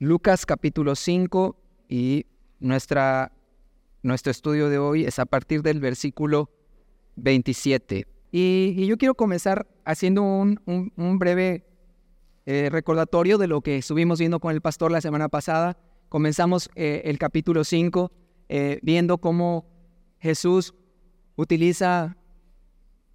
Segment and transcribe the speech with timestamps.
[0.00, 1.56] Lucas capítulo 5
[1.86, 2.24] y
[2.58, 3.32] nuestra,
[4.02, 6.48] nuestro estudio de hoy es a partir del versículo
[7.16, 8.06] 27.
[8.32, 11.66] Y, yo quiero comenzar haciendo un, breve
[12.46, 15.76] eh, recordatorio de lo que estuvimos viendo con el pastor la semana pasada.
[16.08, 18.10] Comenzamos eh, el capítulo 5
[18.48, 19.66] eh, viendo cómo
[20.18, 20.72] Jesús
[21.36, 22.16] utiliza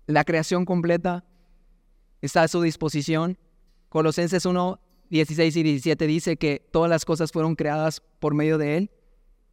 [0.06, 1.26] la creación completa,
[2.22, 3.40] está a su disposición.
[3.90, 4.80] Colosenses 1,
[5.16, 8.92] 16 y 17 dice que todas las cosas fueron creadas por medio de Él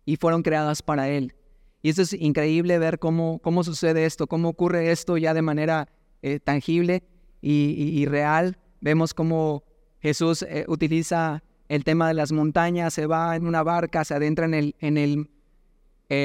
[0.05, 1.35] y fueron creadas para Él.
[1.83, 5.89] Y eso es increíble ver cómo, cómo sucede esto, cómo ocurre esto ya de manera
[6.23, 7.05] eh, tangible
[7.41, 8.59] y, real.
[8.81, 9.63] Vemos cómo
[10.01, 14.47] Jesús eh, utiliza el tema de las montañas, se va en una barca, se adentra
[14.47, 15.29] en el, en el,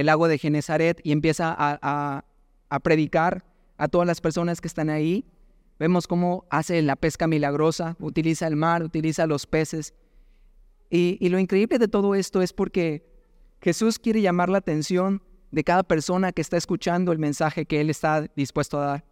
[0.05, 2.25] lago de Genezaret y empieza a,
[2.69, 3.45] a predicar
[3.77, 5.23] a todas las personas que están ahí.
[5.79, 9.93] Vemos cómo hace la pesca milagrosa, utiliza el mar, utiliza los peces.
[10.89, 13.05] Y, y, lo increíble de todo esto es porque
[13.61, 17.89] Jesús quiere llamar la atención de cada persona que está escuchando el mensaje que Él
[17.89, 19.05] está dispuesto a dar.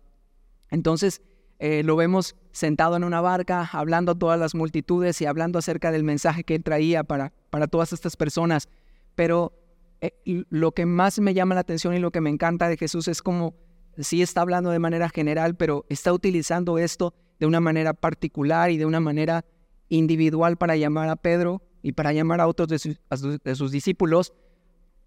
[0.71, 1.21] Entonces,
[1.59, 5.91] eh, lo vemos sentado en una barca, hablando a todas las multitudes y hablando acerca
[5.91, 8.67] del mensaje que Él traía para, para todas estas personas.
[9.15, 9.53] Pero
[10.01, 10.11] eh,
[10.49, 13.21] lo que más me llama la atención y lo que me encanta de Jesús es
[13.21, 13.55] como
[13.99, 18.77] sí está hablando de manera general, pero está utilizando esto de una manera particular y
[18.77, 19.45] de una manera
[19.89, 24.33] individual para llamar a Pedro y para llamar a otros de sus discípulos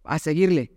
[0.04, 0.72] a seguirle.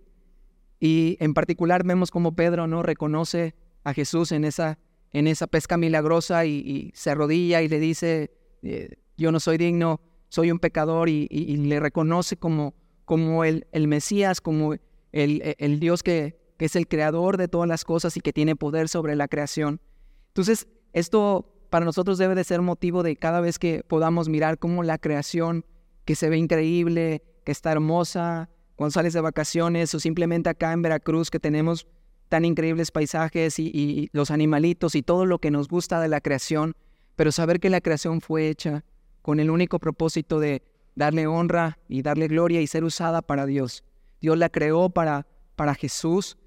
[0.79, 4.79] Y en particular vemos como Pedro no reconoce a Jesús en esa,
[5.13, 8.31] en esa pesca milagrosa y, se arrodilla y le dice,
[8.63, 12.73] eh, yo no soy digno, soy un pecador y, le reconoce como,
[13.05, 17.67] como el, el Mesías, como el, el Dios que, que es el creador de todas
[17.67, 19.81] las cosas y que tiene poder sobre la creación.
[20.27, 24.83] Entonces, esto para nosotros debe de ser motivo de cada vez que podamos mirar cómo
[24.83, 25.65] la creación,
[26.05, 30.83] que se ve increíble, que está hermosa, cuando sales de vacaciones o simplemente acá en
[30.83, 31.87] Veracruz que tenemos
[32.29, 36.75] tan increíbles paisajes y, los animalitos y todo lo que nos gusta de la creación,
[37.15, 38.85] pero saber que la creación fue hecha
[39.23, 40.61] con el único propósito de
[40.93, 43.83] darle honra y darle gloria y ser usada para Dios.
[44.21, 46.37] Dios la creó para, para Jesús,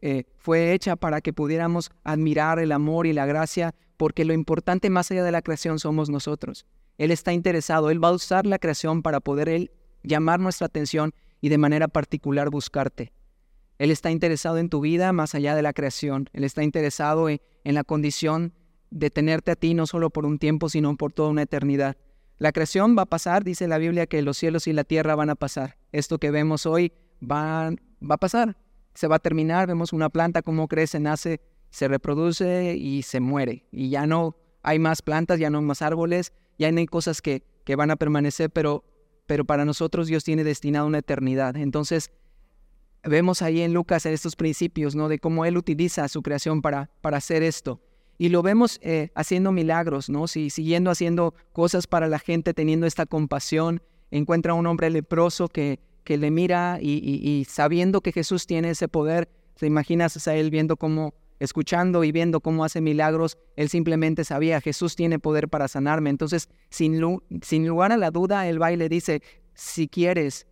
[0.00, 4.90] eh, fue hecha para que pudiéramos admirar el amor y la gracia, porque lo importante
[4.90, 6.66] más allá de la creación somos nosotros.
[6.98, 9.70] Él está interesado, Él va a usar la creación para poder Él
[10.02, 13.12] llamar nuestra atención y de manera particular buscarte.
[13.78, 16.30] Él está interesado en tu vida más allá de la creación.
[16.32, 18.52] Él está interesado en, la condición
[18.90, 21.96] de tenerte a ti no solo por un tiempo, sino por toda una eternidad.
[22.38, 25.30] La creación va a pasar, dice la Biblia, que los cielos y la tierra van
[25.30, 25.76] a pasar.
[25.92, 28.56] Esto que vemos hoy va, va a pasar,
[28.94, 29.66] se va a terminar.
[29.66, 31.40] Vemos una planta como crece, nace,
[31.70, 33.66] se reproduce y se muere.
[33.70, 37.20] Y ya no hay más plantas, ya no hay más árboles, ya no hay cosas
[37.20, 38.84] que, que van a permanecer, pero
[39.26, 41.56] pero para nosotros Dios tiene destinado una eternidad.
[41.56, 42.10] Entonces,
[43.02, 45.08] vemos ahí en Lucas estos principios, ¿no?
[45.08, 47.80] De cómo Él utiliza su creación para, para hacer esto.
[48.16, 50.28] Y lo vemos eh, haciendo milagros, ¿no?
[50.28, 53.82] Si, siguiendo haciendo cosas para la gente, teniendo esta compasión.
[54.10, 58.88] Encuentra a un hombre leproso que, que le mira y, sabiendo que Jesús tiene ese
[58.88, 59.28] poder,
[59.58, 64.60] te imaginas a él viendo cómo escuchando y viendo cómo hace milagros, él simplemente sabía,
[64.60, 66.10] Jesús tiene poder para sanarme.
[66.10, 69.22] Entonces, sin, lugar a la duda, él va y le dice,
[69.54, 70.46] si quieres,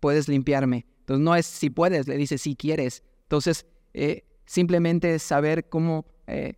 [0.00, 0.86] puedes limpiarme.
[1.00, 3.02] Entonces, no es si puedes, le dice si quieres.
[3.22, 6.54] Entonces, eh, simplemente saber cómo eh,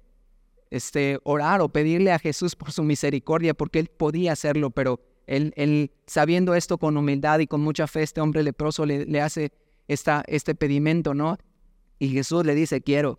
[0.71, 5.91] este, orar o pedirle a Jesús por su misericordia, porque él podía hacerlo, pero él,
[6.06, 9.53] sabiendo esto con humildad y con mucha fe, este hombre leproso le, hace
[9.88, 11.37] esta, este pedimento, ¿no?
[11.98, 13.19] Y Jesús le dice, quiero.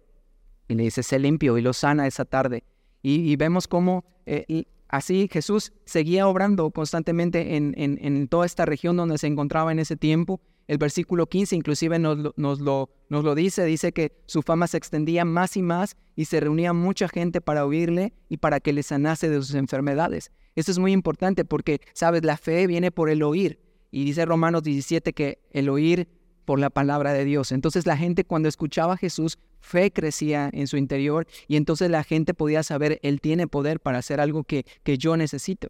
[0.68, 2.64] Y le dice, sé limpio y lo sana esa tarde.
[3.02, 9.18] Y, vemos cómo eh, así Jesús seguía obrando constantemente en, en, toda esta región donde
[9.18, 10.42] se encontraba en ese tiempo.
[10.68, 15.24] El versículo 15 inclusive nos, lo, nos lo dice, dice que su fama se extendía
[15.24, 19.30] más y más y se reunía mucha gente para oírle y para que le sanase
[19.30, 20.32] de sus enfermedades.
[20.56, 23.60] Esto es muy importante porque, sabes, la fe viene por el oír.
[23.92, 26.10] Y dice Romanos 17 que el oír
[26.44, 27.52] por la palabra de Dios.
[27.52, 32.04] Entonces la gente cuando escuchaba a Jesús, fe crecía en su interior y entonces la
[32.04, 35.70] gente podía saber, Él tiene poder para hacer algo que, que yo necesito.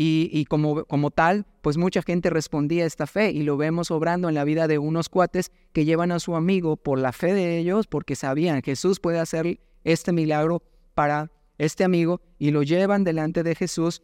[0.00, 4.36] Y, como, tal, pues mucha gente respondía a esta fe y lo vemos obrando en
[4.36, 7.88] la vida de unos cuates que llevan a su amigo por la fe de ellos,
[7.88, 10.62] porque sabían Jesús puede hacer este milagro
[10.94, 14.02] para este amigo y lo llevan delante de Jesús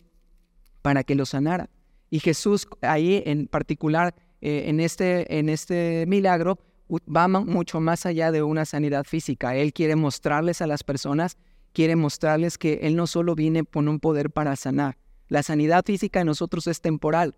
[0.83, 1.71] para que lo sanara.
[2.11, 6.59] Y Jesús ahí en particular eh, en, este, en este milagro
[6.91, 9.55] va mucho más allá de una sanidad física.
[9.55, 11.37] Él quiere mostrarles a las personas,
[11.73, 14.97] quiere mostrarles que Él no solo viene con un poder para sanar.
[15.29, 17.35] La sanidad física en nosotros es temporal.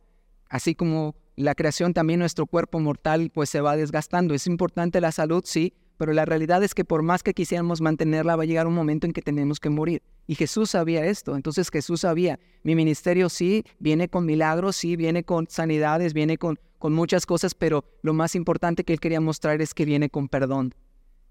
[0.49, 4.33] así como la creación, también nuestro cuerpo mortal pues se va desgastando.
[4.35, 8.37] Es importante la salud, sí, pero la realidad es que por más que quisiéramos mantenerla,
[8.37, 10.03] va a llegar un momento en que tenemos que morir.
[10.27, 11.37] Y Jesús sabía esto.
[11.37, 16.59] Entonces Jesús sabía, mi ministerio sí viene con milagros, sí viene con sanidades, viene con,
[16.79, 20.29] con muchas cosas, pero lo más importante que él quería mostrar es que viene con
[20.29, 20.75] perdón.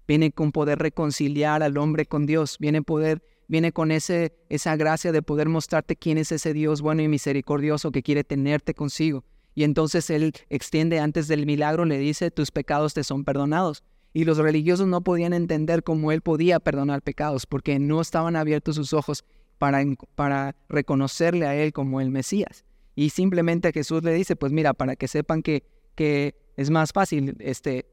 [0.08, 2.58] Viene con poder reconciliar al hombre con Dios.
[2.60, 7.02] Viene poder viene con ese, esa gracia de poder mostrarte quién es ese Dios bueno
[7.02, 9.24] y misericordioso que quiere tenerte consigo.
[9.54, 13.82] Y entonces Él extiende antes del milagro, le dice, tus pecados te son perdonados.
[14.12, 18.76] Y los religiosos no podían entender cómo Él podía perdonar pecados, porque no estaban abiertos
[18.76, 19.24] sus ojos
[19.58, 19.82] para,
[20.14, 22.64] para reconocerle a Él como el Mesías.
[22.94, 25.64] Y simplemente Jesús le dice, pues mira, para que sepan que,
[25.94, 27.86] que es más fácil este,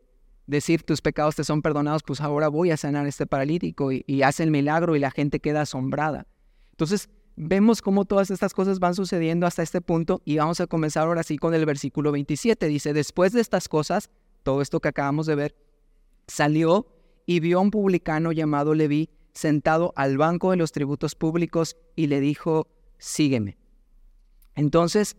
[0.47, 4.03] decir tus pecados te son perdonados, pues ahora voy a sanar a este paralítico y,
[4.07, 6.27] y hace el milagro y la gente queda asombrada.
[6.71, 11.07] Entonces, vemos cómo todas estas cosas van sucediendo hasta este punto y vamos a comenzar
[11.07, 12.67] ahora sí con el versículo 27.
[12.67, 14.09] Dice, después de estas cosas,
[14.43, 15.55] todo esto que acabamos de ver,
[16.27, 16.87] salió
[17.25, 22.07] y vio a un publicano llamado Leví sentado al banco de los tributos públicos y
[22.07, 22.67] le dijo,
[22.97, 23.57] sígueme.
[24.55, 25.17] Entonces,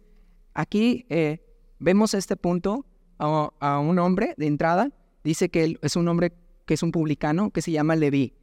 [0.55, 1.44] aquí eh,
[1.79, 2.87] vemos este punto
[3.19, 4.91] a, un hombre de entrada,
[5.25, 6.32] dice que él es un hombre
[6.67, 8.35] que es un publicano, que se llama Leví.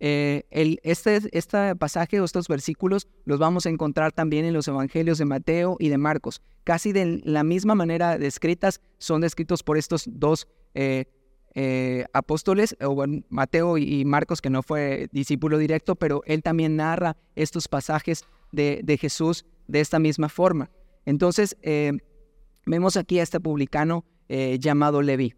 [0.00, 4.68] Eh, el, este, este pasaje o estos versículos los vamos a encontrar también en los
[4.68, 6.40] evangelios de Mateo y de Marcos.
[6.62, 11.06] Casi de la misma manera descritas son descritos por estos dos eh,
[11.54, 17.16] eh, apóstoles, o Mateo y Marcos, que no fue discípulo directo, pero él también narra
[17.34, 20.70] estos pasajes de, de Jesús de esta misma forma.
[21.06, 21.56] Entonces,
[22.66, 25.34] vemos aquí a este publicano llamado Leví.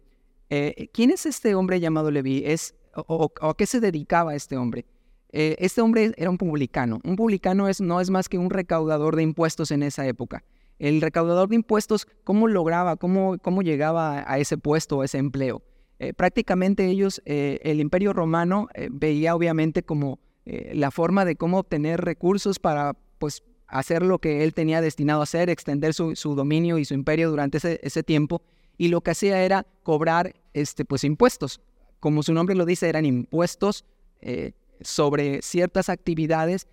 [0.91, 2.43] ¿Quién es este hombre llamado Leví?
[2.45, 4.85] Es o, a qué se dedicaba este hombre.
[5.31, 6.99] Eh, este hombre era un publicano.
[7.03, 10.43] Un publicano no es más que un recaudador de impuestos en esa época.
[10.79, 15.61] El recaudador de impuestos, ¿cómo lograba, cómo, llegaba a ese puesto, a ese empleo?
[15.99, 22.01] Eh, prácticamente ellos, eh, el imperio romano veía obviamente como la forma de cómo obtener
[22.01, 26.83] recursos para pues, hacer lo que él tenía destinado a hacer, extender su, dominio y
[26.83, 28.41] su imperio durante ese, tiempo.
[28.77, 31.61] Y lo que hacía era cobrar este, pues, impuestos
[32.01, 33.85] como su nombre lo dice, eran impuestos
[34.21, 36.67] eh, sobre ciertas actividades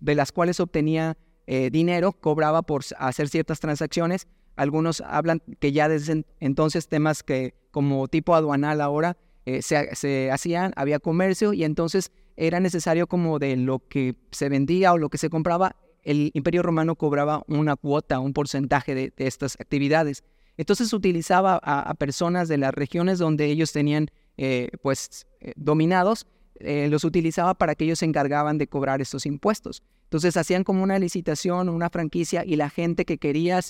[0.00, 1.16] de las cuales obtenía
[1.46, 4.28] eh, dinero, cobraba por hacer ciertas transacciones.
[4.54, 9.16] Algunos hablan que ya desde entonces temas que como tipo aduanal ahora
[9.46, 14.92] eh, se, hacían, había comercio y entonces era necesario como de lo que se vendía
[14.92, 19.56] o lo que se compraba, el imperio romano cobraba una cuota, un porcentaje de, estas
[19.58, 20.22] actividades.
[20.56, 26.26] Entonces utilizaba a, personas de las regiones donde ellos tenían eh, pues eh, dominados,
[26.58, 29.82] eh, los utilizaba para que ellos se encargaban de cobrar estos impuestos.
[30.04, 33.60] Entonces hacían como una licitación, una franquicia y la gente que quería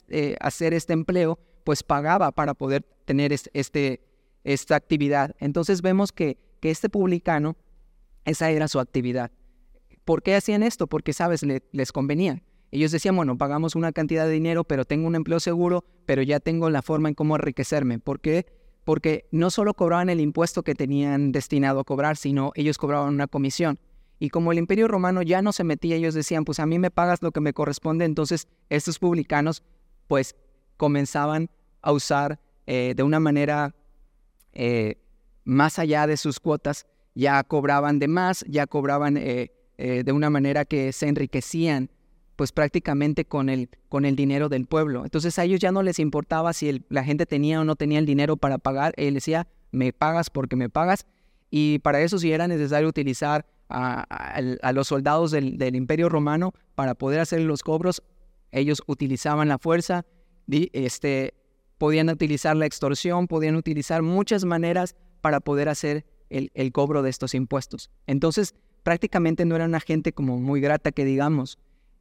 [0.40, 4.00] hacer este empleo, pues pagaba para poder tener este,
[4.44, 5.34] esta actividad.
[5.40, 7.56] Entonces vemos que, que este publicano,
[8.24, 9.32] esa era su actividad.
[10.04, 10.86] ¿Por qué hacían esto?
[10.86, 12.40] Porque, sabes, les convenía.
[12.76, 16.40] Ellos decían, bueno, pagamos una cantidad de dinero, pero tengo un empleo seguro, pero ya
[16.40, 17.98] tengo la forma en cómo enriquecerme.
[17.98, 18.46] ¿Por qué?
[18.86, 23.26] porque no solo cobraban el impuesto que tenían destinado a cobrar, sino ellos cobraban una
[23.26, 23.80] comisión.
[24.20, 26.92] Y como el imperio romano ya no se metía, ellos decían, pues a mí me
[26.92, 29.64] pagas lo que me corresponde, entonces estos publicanos
[30.06, 30.36] pues
[30.76, 31.50] comenzaban
[31.82, 32.38] a usar
[32.68, 33.74] eh, de una manera
[34.52, 34.94] eh,
[35.42, 36.86] más allá de sus cuotas,
[37.16, 41.90] ya cobraban de más, ya cobraban eh, de una manera que se enriquecían
[42.36, 45.04] pues prácticamente con el, con el dinero del pueblo.
[45.04, 48.06] Entonces a ellos ya no les importaba si la gente tenía o no tenía el
[48.06, 48.92] dinero para pagar.
[48.96, 51.06] Él decía, me pagas porque me pagas.
[51.50, 57.20] Y para eso sí era necesario utilizar a, los soldados del, imperio romano para poder
[57.20, 58.02] hacer los cobros.
[58.52, 60.04] Ellos utilizaban la fuerza,
[60.48, 61.34] este,
[61.78, 67.10] podían utilizar la extorsión, podían utilizar muchas maneras para poder hacer el, el cobro de
[67.10, 67.90] estos impuestos.
[68.06, 71.58] Entonces prácticamente no era una gente como muy grata que digamos.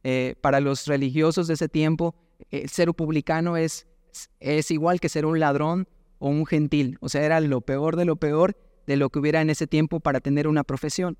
[0.08, 2.14] Eh, para los religiosos de ese tiempo,
[2.52, 3.88] eh, ser publicano es,
[4.38, 5.88] es igual que ser un ladrón
[6.20, 6.96] o un gentil.
[7.00, 9.98] O sea, era lo peor de lo peor de lo que hubiera en ese tiempo
[9.98, 11.18] para tener una profesión.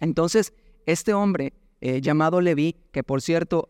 [0.00, 0.52] Entonces,
[0.84, 3.68] este hombre eh, llamado Leví, que por cierto,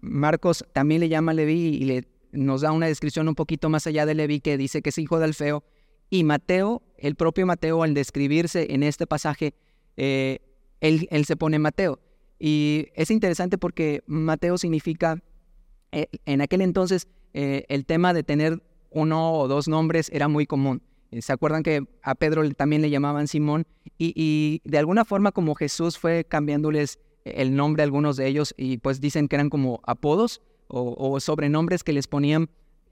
[0.00, 4.06] Marcos también le llama Leví y le, nos da una descripción un poquito más allá
[4.06, 5.64] de Leví que dice que es hijo de Alfeo.
[6.08, 9.52] Y Mateo, el propio Mateo, al describirse en este pasaje,
[9.96, 10.40] él,
[10.80, 12.00] él se pone Mateo.
[12.38, 15.22] Y es interesante porque Mateo significa,
[15.92, 20.46] eh, en aquel entonces, eh, el tema de tener uno o dos nombres era muy
[20.46, 20.82] común.
[21.10, 23.66] Eh, ¿Se acuerdan que a Pedro también le llamaban Simón?
[23.98, 28.78] Y, de alguna forma como Jesús fue cambiándoles el nombre a algunos de ellos y
[28.78, 32.48] pues dicen que eran como apodos o, sobrenombres que les ponían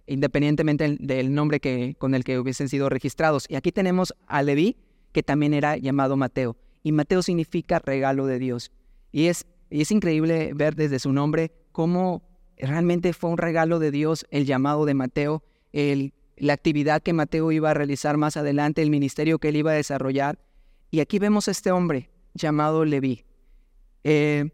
[0.07, 3.47] independientemente del, nombre que, con el que hubiesen sido registrados.
[3.49, 4.77] Y aquí tenemos a Leví,
[5.13, 6.57] que también era llamado Mateo.
[6.83, 8.71] Y Mateo significa regalo de Dios.
[9.15, 12.25] Y es, increíble ver desde su nombre cómo
[12.57, 17.71] realmente fue un regalo de Dios el llamado de Mateo, la actividad que Mateo iba
[17.71, 20.41] a realizar más adelante, el ministerio que él iba a desarrollar.
[20.91, 23.25] Y aquí vemos a este hombre llamado Leví.
[24.03, 24.51] Eh,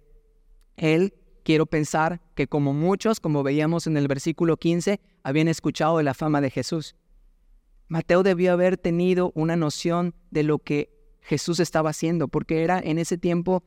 [0.76, 6.04] él, quiero pensar que como muchos, como veíamos en el versículo 15, habían escuchado de
[6.04, 6.96] la fama de Jesús.
[7.88, 10.90] Mateo debió haber tenido una noción de lo que
[11.22, 13.64] Jesús estaba haciendo, porque era en ese tiempo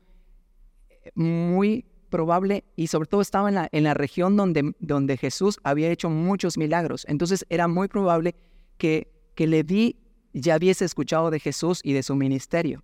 [1.16, 5.90] muy probable y sobre todo estaba en la, en la región donde, donde Jesús había
[5.90, 7.06] hecho muchos milagros.
[7.10, 8.36] Entonces era muy probable
[8.78, 9.98] que, que Leví
[10.34, 12.84] ya hubiese escuchado de Jesús y de su ministerio.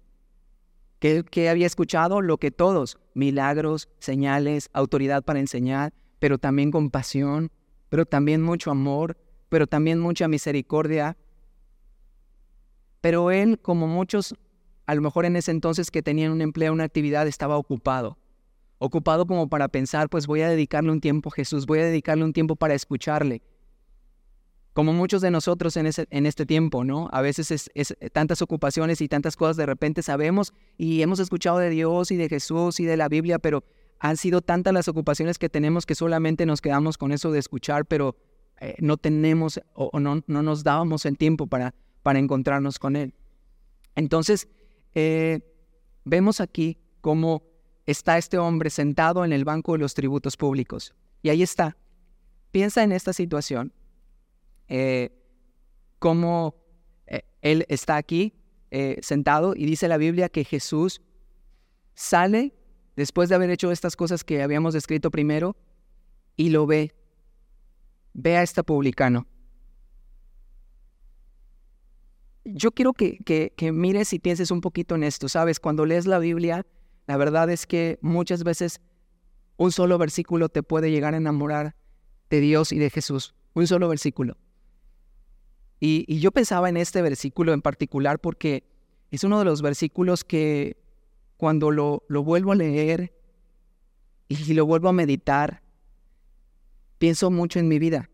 [1.00, 7.52] Que, que había escuchado lo que todos, milagros, señales, autoridad para enseñar, pero también compasión,
[7.90, 9.16] pero también mucho amor,
[9.50, 11.18] pero también mucha misericordia.
[13.02, 14.36] Pero él, como muchos,
[14.90, 18.18] a lo mejor en ese entonces que tenían un empleo, una actividad, estaba ocupado
[18.80, 22.24] ocupado como para pensar, pues voy a dedicarle un tiempo a Jesús, voy a dedicarle
[22.24, 23.42] un tiempo para escucharle.
[24.74, 27.10] Como muchos de nosotros en, ese, en este tiempo, ¿no?
[27.12, 31.70] A veces es, tantas ocupaciones y tantas cosas de repente sabemos y hemos escuchado de
[31.70, 33.64] Dios y de Jesús y de la Biblia, pero
[34.00, 37.86] han sido tantas las ocupaciones que tenemos que solamente nos quedamos con eso de escuchar,
[37.86, 38.16] pero
[38.62, 43.14] eh, no tenemos o, no, no, nos dábamos el tiempo para, para encontrarnos con Él.
[43.96, 44.48] Entonces,
[44.94, 45.40] eh,
[46.06, 47.44] vemos aquí cómo
[47.86, 50.94] está este hombre sentado en el banco de los tributos públicos.
[51.22, 51.78] Y ahí está.
[52.52, 53.74] Piensa en esta situación,
[54.68, 55.12] eh,
[56.00, 56.56] cómo
[57.08, 58.34] eh, él está aquí
[59.02, 61.02] sentado y dice la Biblia que Jesús
[61.96, 62.54] sale
[62.96, 65.56] después de haber hecho estas cosas que habíamos descrito primero
[66.36, 66.94] y lo ve.
[68.14, 69.26] Ve a este publicano.
[72.54, 73.18] Yo quiero que,
[73.56, 75.60] que, mires y pienses un poquito en esto, ¿sabes?
[75.60, 76.66] Cuando lees la Biblia,
[77.08, 78.82] la verdad es que muchas veces
[79.58, 81.76] un solo versículo te puede llegar a enamorar
[82.30, 83.36] de Dios y de Jesús.
[83.54, 84.38] Un solo versículo.
[85.80, 88.64] Y, yo pensaba en este versículo en particular porque
[89.12, 90.78] es uno de los versículos que
[91.38, 93.14] cuando lo, lo vuelvo a leer
[94.28, 95.64] y lo vuelvo a meditar,
[96.98, 98.10] pienso mucho en mi vida.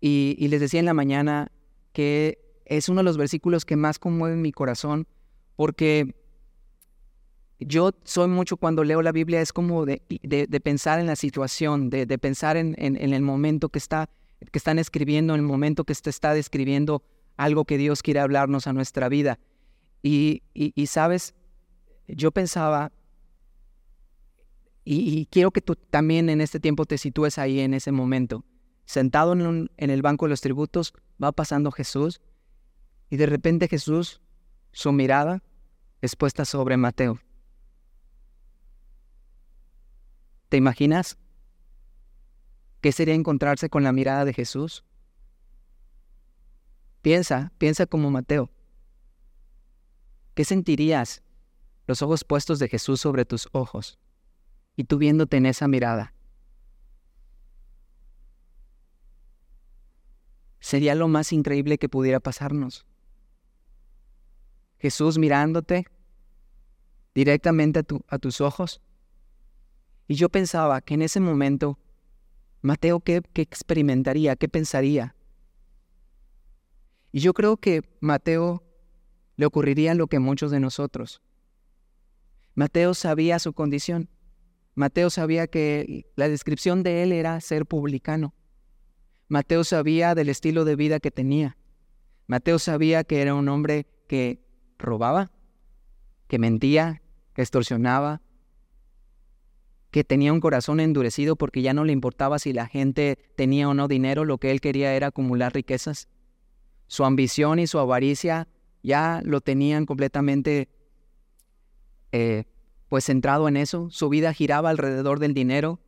[0.00, 1.50] Y les decía en la mañana
[1.94, 5.06] que es uno de los versículos que más conmueven mi corazón
[5.56, 6.14] porque
[7.60, 10.00] yo soy mucho cuando leo la Biblia, es como de,
[10.62, 14.08] pensar en la situación, de, pensar en, el momento que, está,
[14.50, 17.02] que están escribiendo, en el momento que está describiendo
[17.36, 19.38] algo que Dios quiere hablarnos a nuestra vida.
[20.02, 20.42] Y,
[20.86, 21.34] sabes,
[22.08, 22.92] yo pensaba,
[24.84, 28.44] y, quiero que tú también en este tiempo te sitúes ahí en ese momento,
[28.84, 30.92] sentado en, en el banco de los tributos,
[31.22, 32.20] va pasando Jesús,
[33.10, 34.20] y de repente Jesús,
[34.72, 35.42] su mirada
[36.00, 37.20] es puesta sobre Mateo.
[40.48, 41.16] ¿Te imaginas?
[42.80, 44.84] ¿Qué sería encontrarse con la mirada de Jesús?
[47.02, 48.50] Piensa, piensa como Mateo.
[50.34, 51.22] ¿Qué sentirías
[51.86, 53.98] los ojos puestos de Jesús sobre tus ojos
[54.76, 56.14] y tú viéndote en esa mirada?
[60.60, 62.86] Sería lo más increíble que pudiera pasarnos.
[64.84, 65.86] Jesús mirándote
[67.14, 68.82] directamente a, tus ojos
[70.06, 71.78] y yo pensaba que en ese momento,
[72.60, 74.36] Mateo, ¿qué, experimentaría?
[74.36, 75.16] ¿Qué pensaría?
[77.12, 78.62] Y yo creo que Mateo
[79.36, 81.22] le ocurriría lo que muchos de nosotros.
[82.54, 84.10] Mateo sabía su condición.
[84.74, 88.34] Mateo sabía que la descripción de él era ser publicano.
[89.28, 91.56] Mateo sabía del estilo de vida que tenía.
[92.26, 94.43] Mateo sabía que era un hombre que
[94.78, 95.30] robaba,
[96.28, 97.02] que mentía,
[97.34, 98.22] que extorsionaba,
[99.90, 103.74] que tenía un corazón endurecido porque ya no le importaba si la gente tenía o
[103.74, 106.08] no dinero, lo que él quería era acumular riquezas.
[106.88, 108.48] Su ambición y su avaricia
[108.82, 110.68] ya lo tenían completamente
[112.10, 112.44] eh,
[112.88, 113.88] pues centrado en eso.
[113.90, 115.80] Su vida giraba alrededor del dinero.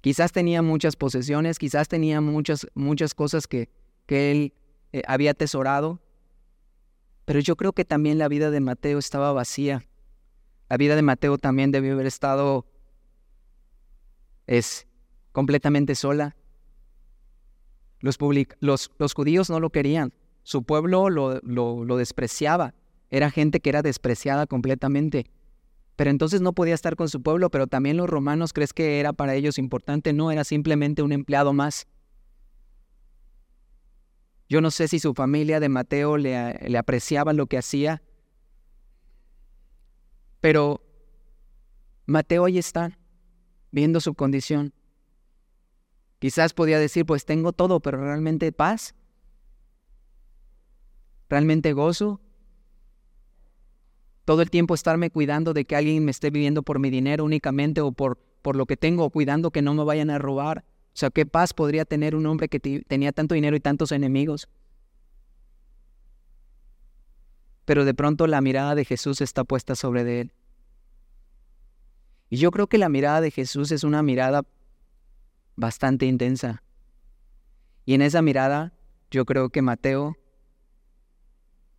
[0.00, 3.68] Quizás tenía muchas posesiones, quizás tenía muchas, muchas cosas que,
[4.06, 4.54] que él
[4.92, 6.00] eh, había atesorado,
[7.30, 9.84] pero yo creo que también la vida de Mateo estaba vacía
[10.68, 12.64] la vida de Mateo también debió haber estado
[14.46, 14.88] es
[15.30, 16.34] completamente sola.
[18.00, 18.18] Los,
[18.60, 22.74] los, judíos no lo querían, su pueblo lo, lo, despreciaba,
[23.10, 25.26] era gente que era despreciada completamente.
[25.96, 29.12] Pero entonces no podía estar con su pueblo, pero también los romanos crees que era
[29.12, 31.86] para ellos importante, no, era simplemente un empleado más.
[34.50, 38.02] Yo no sé si su familia de Mateo le, apreciaba lo que hacía,
[40.40, 40.82] pero
[42.06, 42.98] Mateo ahí está,
[43.70, 44.74] viendo su condición.
[46.18, 48.96] Quizás podía decir, pues tengo todo, pero realmente paz,
[51.28, 52.20] realmente gozo.
[54.24, 57.82] Todo el tiempo estarme cuidando de que alguien me esté viviendo por mi dinero únicamente
[57.82, 60.64] o por, por lo que tengo, cuidando que no me vayan a robar.
[60.92, 64.48] O sea, ¿qué paz podría tener un hombre que tenía tanto dinero y tantos enemigos?
[67.64, 70.32] Pero de pronto la mirada de Jesús está puesta sobre de él.
[72.28, 74.42] Y yo creo que la mirada de Jesús es una mirada
[75.56, 76.62] bastante intensa.
[77.84, 78.72] Y en esa mirada
[79.10, 80.16] yo creo que Mateo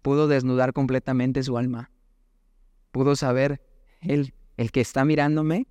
[0.02, 1.92] pudo desnudar completamente su alma.
[2.92, 3.62] Pudo saber,
[4.02, 5.68] él, el que está mirándome,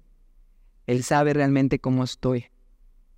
[0.87, 2.47] él sabe realmente cómo estoy.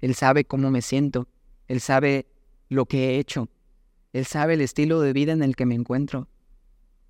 [0.02, 1.28] Él sabe cómo me siento.
[1.68, 2.26] Él sabe
[2.68, 3.49] lo que he hecho.
[4.12, 6.28] Él sabe el estilo de vida en el que me encuentro.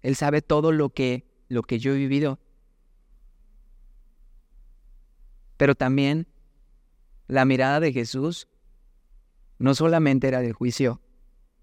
[0.02, 2.38] Él sabe todo lo que, lo que yo he vivido.
[5.56, 6.28] Pero también
[7.26, 8.46] la mirada de Jesús
[9.58, 11.00] no solamente era de juicio,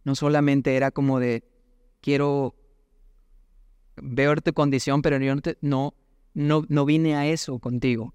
[0.03, 1.43] no solamente era como de
[2.01, 2.55] quiero
[3.97, 5.93] ver tu condición, pero yo no,
[6.33, 8.13] no, no, vine a eso contigo.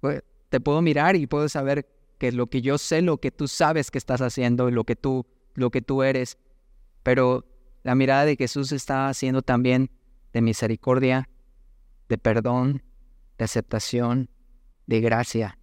[0.00, 1.86] Pues, te puedo mirar y puedo saber
[2.20, 5.26] que lo que yo sé, lo que tú sabes que estás haciendo, lo que tú,
[5.54, 6.36] lo que tú eres,
[7.02, 7.46] pero
[7.82, 9.90] la mirada de Jesús está haciendo también
[10.34, 11.30] de misericordia,
[12.10, 12.82] de perdón,
[13.38, 14.28] de aceptación,
[14.86, 15.58] de gracia.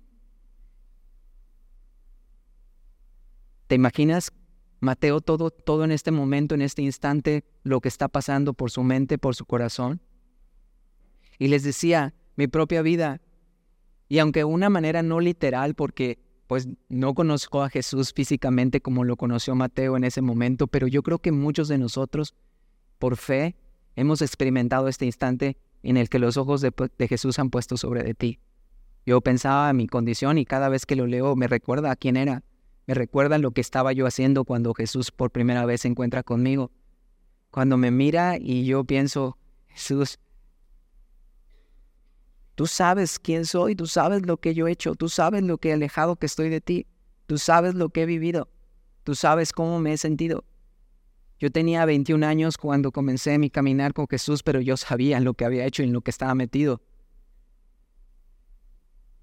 [3.67, 4.33] ¿Te imaginas,
[4.79, 8.81] Mateo, todo, todo en este momento, en este instante, lo que está pasando por su
[8.81, 10.01] mente, por su corazón?
[11.37, 13.21] Y les decía, mi propia vida,
[14.09, 19.17] y aunque una manera no literal, porque pues no conozco a Jesús físicamente como lo
[19.17, 22.33] conoció Mateo en ese momento, pero yo creo que muchos de nosotros,
[22.97, 23.55] por fe,
[23.95, 26.71] hemos experimentado este instante en el que los ojos de,
[27.07, 28.39] Jesús han puesto sobre de ti.
[29.05, 32.17] Yo pensaba en mi condición y cada vez que lo leo me recuerda a quién
[32.17, 32.43] era,
[32.87, 36.71] me recuerda lo que estaba yo haciendo cuando Jesús por primera vez se encuentra conmigo.
[37.51, 40.19] Cuando me mira y yo pienso, Jesús,
[42.57, 45.69] tú sabes quién soy, tú sabes lo que yo he hecho, tú sabes lo que
[45.69, 46.87] he alejado que estoy de ti,
[47.27, 48.49] tú sabes lo que he vivido,
[49.03, 50.43] tú sabes cómo me he sentido.
[51.37, 55.45] Yo tenía 21 años cuando comencé mi caminar con Jesús, pero yo sabía lo que
[55.45, 56.81] había hecho y en lo que estaba metido.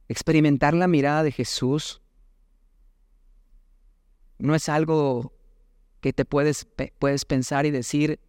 [0.07, 2.03] Experimentar la mirada de Jesús
[4.39, 5.33] no es algo
[6.01, 6.69] que te puedes,
[7.01, 8.21] puedes pensar y decir,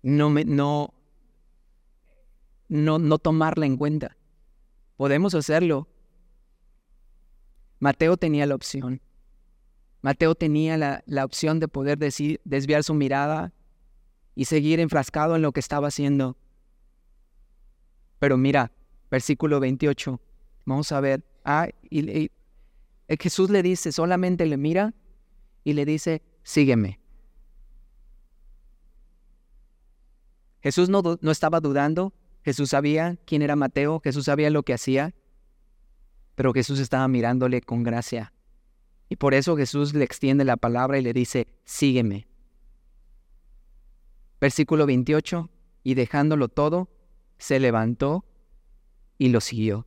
[0.00, 0.94] no, me, no,
[2.68, 4.16] no, no tomarla en cuenta.
[4.96, 5.88] Podemos hacerlo.
[7.78, 9.00] Mateo tenía la opción.
[10.00, 13.52] Mateo tenía la, la opción de poder decir, desviar su mirada
[14.34, 16.36] y seguir enfrascado en lo que estaba haciendo.
[18.18, 18.72] Pero mira,
[19.10, 20.20] versículo 28.
[20.64, 21.24] Vamos a ver.
[21.44, 22.30] Ah, y,
[23.18, 24.94] Jesús le dice, solamente le mira
[25.64, 27.00] y le dice, sígueme.
[30.60, 32.12] Jesús no, no estaba dudando,
[32.48, 35.14] Jesús sabía quién era Mateo, Jesús sabía lo que hacía,
[36.34, 38.32] pero Jesús estaba mirándole con gracia.
[39.10, 42.26] Y por eso Jesús le extiende la palabra y le dice, sígueme.
[44.40, 45.50] Versículo 28,
[45.84, 46.88] y dejándolo todo,
[47.36, 48.24] se levantó
[49.18, 49.86] y lo siguió.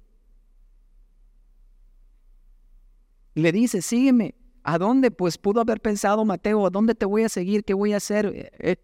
[3.34, 4.36] Le dice, sígueme.
[4.62, 5.10] ¿A dónde?
[5.10, 7.64] Pues pudo haber pensado Mateo, ¿a dónde te voy a seguir?
[7.64, 8.28] ¿Qué voy a hacer?
[8.28, 8.76] Eh, eh,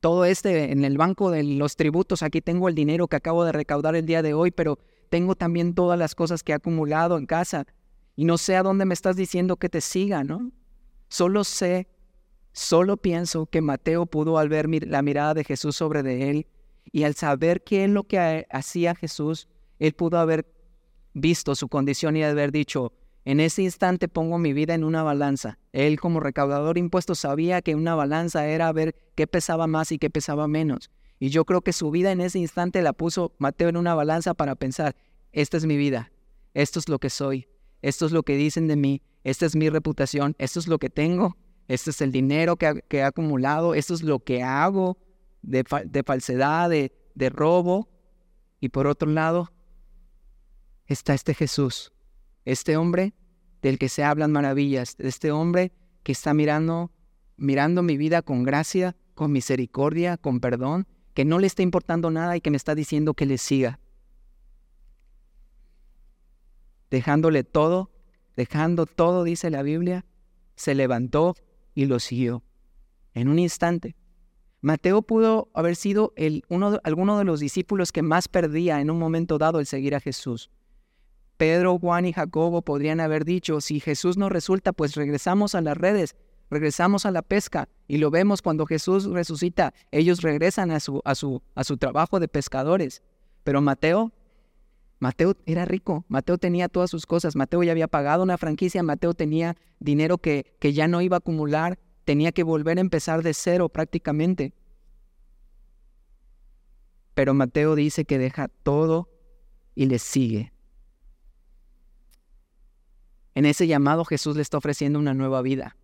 [0.00, 3.52] todo este en el banco de los tributos, aquí tengo el dinero que acabo de
[3.52, 7.26] recaudar el día de hoy, pero tengo también todas las cosas que he acumulado en
[7.26, 7.66] casa
[8.14, 10.50] y no sé a dónde me estás diciendo que te siga, ¿no?
[11.08, 11.88] Solo sé,
[12.52, 16.46] solo pienso que Mateo pudo al ver la mirada de Jesús sobre de él
[16.92, 20.46] y al saber qué es lo que hacía Jesús, él pudo haber
[21.14, 22.92] visto su condición y haber dicho,
[23.24, 25.58] en ese instante pongo mi vida en una balanza.
[25.72, 29.98] Él como recaudador de impuestos sabía que una balanza era ver qué pesaba más y
[29.98, 30.90] qué pesaba menos.
[31.18, 34.34] Y yo creo que su vida en ese instante la puso Mateo en una balanza
[34.34, 34.94] para pensar,
[35.32, 36.10] esta es mi vida,
[36.54, 37.48] esto es lo que soy,
[37.82, 40.90] esto es lo que dicen de mí, esta es mi reputación, esto es lo que
[40.90, 44.96] tengo, este es el dinero que, he acumulado, esto es lo que hago,
[45.42, 45.64] de,
[46.04, 47.88] falsedad, de, de robo.
[48.60, 49.52] Y por otro lado
[50.86, 51.92] está este Jesús,
[52.48, 53.12] este hombre
[53.60, 55.70] del que se hablan maravillas, este hombre
[56.02, 56.90] que está mirando,
[57.36, 62.38] mirando mi vida con gracia, con misericordia, con perdón, que no le está importando nada
[62.38, 63.80] y que me está diciendo que le siga.
[66.90, 67.90] Dejándole todo,
[68.34, 70.06] dejando todo, dice la Biblia,
[70.56, 71.34] se levantó
[71.74, 72.42] y lo siguió.
[73.12, 73.94] En un instante.
[74.62, 76.14] Mateo pudo haber sido
[76.48, 80.00] uno, alguno de los discípulos que más perdía en un momento dado el seguir a
[80.00, 80.50] Jesús.
[81.38, 85.76] Pedro, Juan y Jacobo podrían haber dicho, si Jesús no resulta, pues regresamos a las
[85.76, 86.16] redes,
[86.50, 87.68] regresamos a la pesca.
[87.86, 92.18] Y lo vemos cuando Jesús resucita, ellos regresan a su, a su, a su trabajo
[92.18, 93.02] de pescadores.
[93.44, 94.12] Pero Mateo,
[94.98, 99.14] Mateo era rico, Mateo tenía todas sus cosas, Mateo ya había pagado una franquicia, Mateo
[99.14, 103.32] tenía dinero que, que ya no iba a acumular, tenía que volver a empezar de
[103.32, 104.52] cero prácticamente.
[107.14, 109.08] Pero Mateo dice que deja todo
[109.76, 110.52] y le sigue.
[113.38, 115.76] En ese llamado Jesús le está ofreciendo una nueva vida,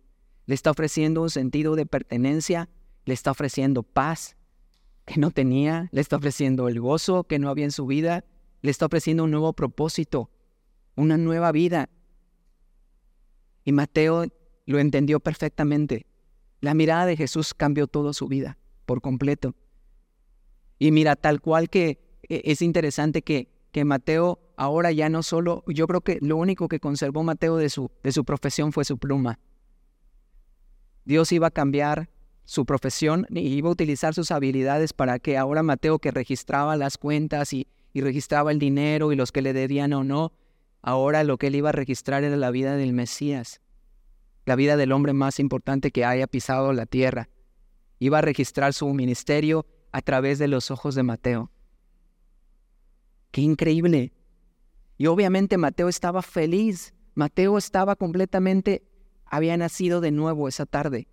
[0.45, 2.67] le está ofreciendo un sentido de pertenencia,
[3.05, 4.35] le está ofreciendo paz
[5.05, 8.25] que no tenía, le está ofreciendo el gozo que no había en su vida,
[8.61, 10.29] le está ofreciendo un nuevo propósito,
[10.97, 11.89] una nueva vida.
[13.63, 14.25] Y Mateo
[14.65, 16.07] lo entendió perfectamente.
[16.59, 19.55] La mirada de Jesús cambió toda su vida por completo.
[20.77, 25.65] Y mira, tal cual que e, es interesante que, que Mateo ahora ya no solo,
[25.67, 28.97] yo creo que lo único que conservó Mateo de su, de su profesión fue su
[28.97, 29.37] pluma.
[31.03, 32.09] Dios iba a cambiar
[32.45, 36.97] su profesión y iba a utilizar sus habilidades para que ahora Mateo que registraba las
[36.97, 40.31] cuentas y, y registraba el dinero y los que le debían o no,
[40.81, 43.59] ahora lo que él iba a registrar era la vida del Mesías
[44.45, 47.27] la vida del hombre más importante que haya pisado la tierra.
[47.99, 51.51] Iba a registrar su ministerio a través de los ojos de Mateo.
[53.35, 54.13] ¡Qué increíble!
[54.97, 56.93] Y obviamente Mateo estaba feliz.
[57.15, 58.87] Mateo estaba completamente,
[59.25, 61.09] había nacido de nuevo esa tarde.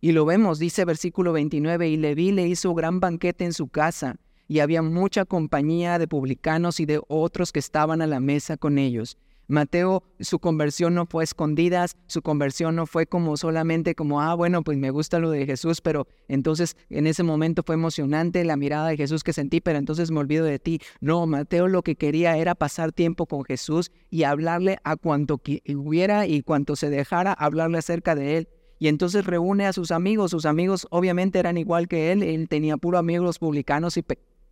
[0.00, 4.16] Y lo vemos, dice versículo 29, y Leví le hizo gran banquete en su casa,
[4.46, 8.78] y había mucha compañía de publicanos y de otros que estaban a la mesa con
[8.78, 9.18] ellos.
[9.48, 14.62] Mateo, su conversión no fue escondida, su conversión no fue como solamente como, ah, bueno,
[14.62, 18.88] pues me gusta lo de Jesús, pero entonces en ese momento fue emocionante la mirada
[18.88, 20.80] de Jesús que sentí, pero entonces me olvido de ti.
[21.00, 25.40] No, Mateo lo que quería era pasar tiempo con Jesús y hablarle a cuanto
[25.76, 28.48] hubiera y cuanto se dejara hablarle acerca de él.
[28.78, 32.76] Y entonces reúne a sus amigos, sus amigos obviamente eran igual que él, él tenía
[32.76, 34.04] puro amigos publicanos y,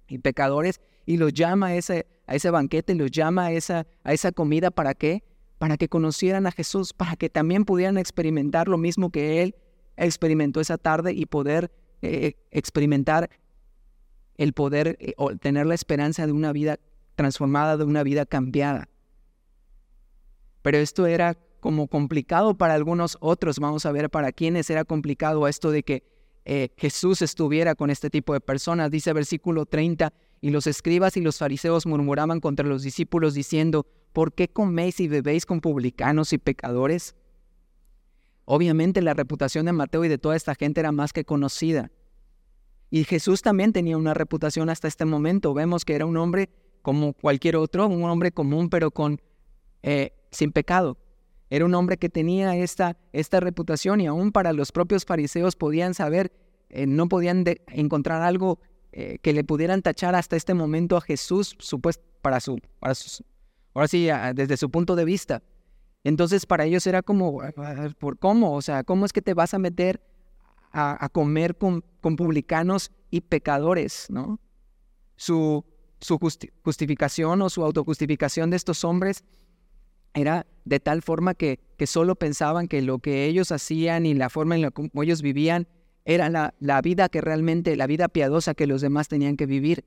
[0.08, 4.12] y pecadores, y los llama a ese, a ese banquete, los llama a esa, a
[4.12, 5.24] esa comida, ¿para qué?
[5.58, 9.54] Para que conocieran a Jesús, para que también pudieran experimentar lo mismo que Él
[9.96, 11.70] experimentó esa tarde y poder
[12.02, 13.30] eh, experimentar
[14.36, 16.78] el poder eh, o tener la esperanza de una vida
[17.14, 18.88] transformada, de una vida cambiada.
[20.62, 25.48] Pero esto era como complicado para algunos otros, vamos a ver para quienes era complicado
[25.48, 26.04] esto de que
[26.48, 28.92] eh, Jesús estuviera con este tipo de personas.
[28.92, 34.32] Dice versículo 30, y los escribas y los fariseos murmuraban contra los discípulos diciendo, ¿por
[34.32, 37.16] qué coméis y bebéis con publicanos y pecadores?
[38.44, 41.90] Obviamente la reputación de Mateo y de toda esta gente era más que conocida.
[42.90, 45.52] Y Jesús también tenía una reputación hasta este momento.
[45.52, 46.48] Vemos que era un hombre
[46.80, 49.20] como cualquier otro, un hombre común pero con
[49.82, 50.96] eh, sin pecado.
[51.48, 55.94] Era un hombre que tenía esta, esta reputación y aún para los propios fariseos podían
[55.94, 56.32] saber,
[56.70, 58.58] eh, no podían encontrar algo
[58.92, 62.94] eh, que le pudieran tachar hasta este momento a Jesús, supuesto, para su, para
[63.74, 65.42] ahora sí, desde su punto de vista.
[66.02, 67.40] Entonces para ellos era como,
[67.98, 68.54] ¿por cómo?
[68.54, 70.00] O sea, ¿cómo es que te vas a meter
[70.72, 74.06] a, comer con, con, publicanos y pecadores?
[74.08, 74.40] ¿no?
[75.16, 75.64] Su,
[76.00, 76.18] su
[76.62, 79.24] justificación o su autojustificación de estos hombres
[80.16, 84.30] era de tal forma que, que solo pensaban que lo que ellos hacían y la
[84.30, 85.68] forma en la que ellos vivían
[86.04, 89.84] era la, la vida que realmente, la vida piadosa que los demás tenían que vivir.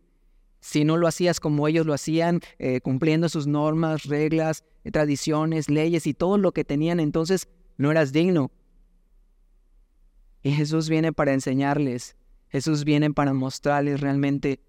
[0.61, 6.05] Si no lo hacías como ellos lo hacían, eh, cumpliendo sus normas, reglas, tradiciones, leyes
[6.05, 8.51] y todo lo que tenían, entonces no eras digno.
[10.43, 12.15] Y Jesús viene para enseñarles,
[12.49, 14.59] Jesús viene para mostrarles realmente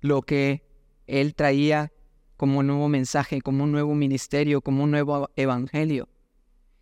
[0.00, 0.62] lo que
[1.06, 1.92] Él traía
[2.36, 6.08] como un nuevo mensaje, como un nuevo ministerio, como un nuevo evangelio.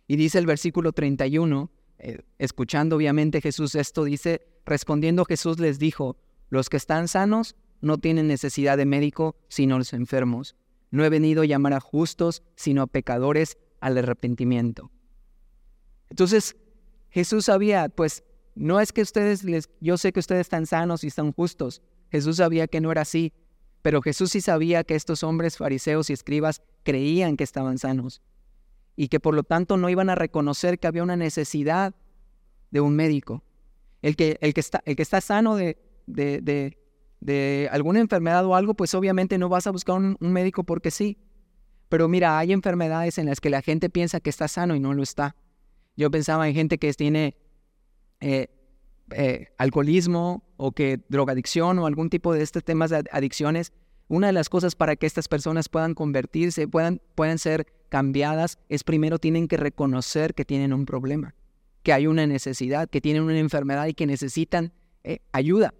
[0.07, 6.17] Y dice el versículo 31, eh, escuchando obviamente Jesús esto, dice, respondiendo Jesús les dijo,
[6.49, 10.55] los que están sanos no tienen necesidad de médico, sino los enfermos.
[10.91, 14.91] No he venido a llamar a justos, sino a pecadores al arrepentimiento.
[16.09, 16.55] Entonces,
[17.09, 18.23] Jesús sabía, pues,
[18.55, 21.81] no es que ustedes, les, yo sé que ustedes están sanos y están justos.
[22.11, 23.33] Jesús sabía que no era así,
[23.85, 28.23] pero Jesús sí sabía que estos hombres fariseos y escribas creían que estaban sanos
[28.95, 31.93] y que por lo tanto no iban a reconocer que había una necesidad
[32.71, 33.43] de un médico.
[34.01, 36.41] El que, el que, está, el que está sano de, de,
[37.21, 41.19] de, alguna enfermedad o algo, pues obviamente no vas a buscar un, médico porque sí.
[41.87, 44.95] Pero mira, hay enfermedades en las que la gente piensa que está sano y no
[44.95, 45.35] lo está.
[45.95, 47.37] Yo pensaba en gente que tiene
[48.19, 48.47] eh,
[49.11, 53.71] eh, alcoholismo o que drogadicción o algún tipo de estos temas de adicciones.
[54.07, 58.83] Una de las cosas para que estas personas puedan convertirse, puedan, puedan ser cambiadas, es
[58.83, 61.33] primero tienen que reconocer que tienen un problema,
[61.83, 65.73] que hay una necesidad, que tienen una enfermedad y que necesitan eh, ayuda.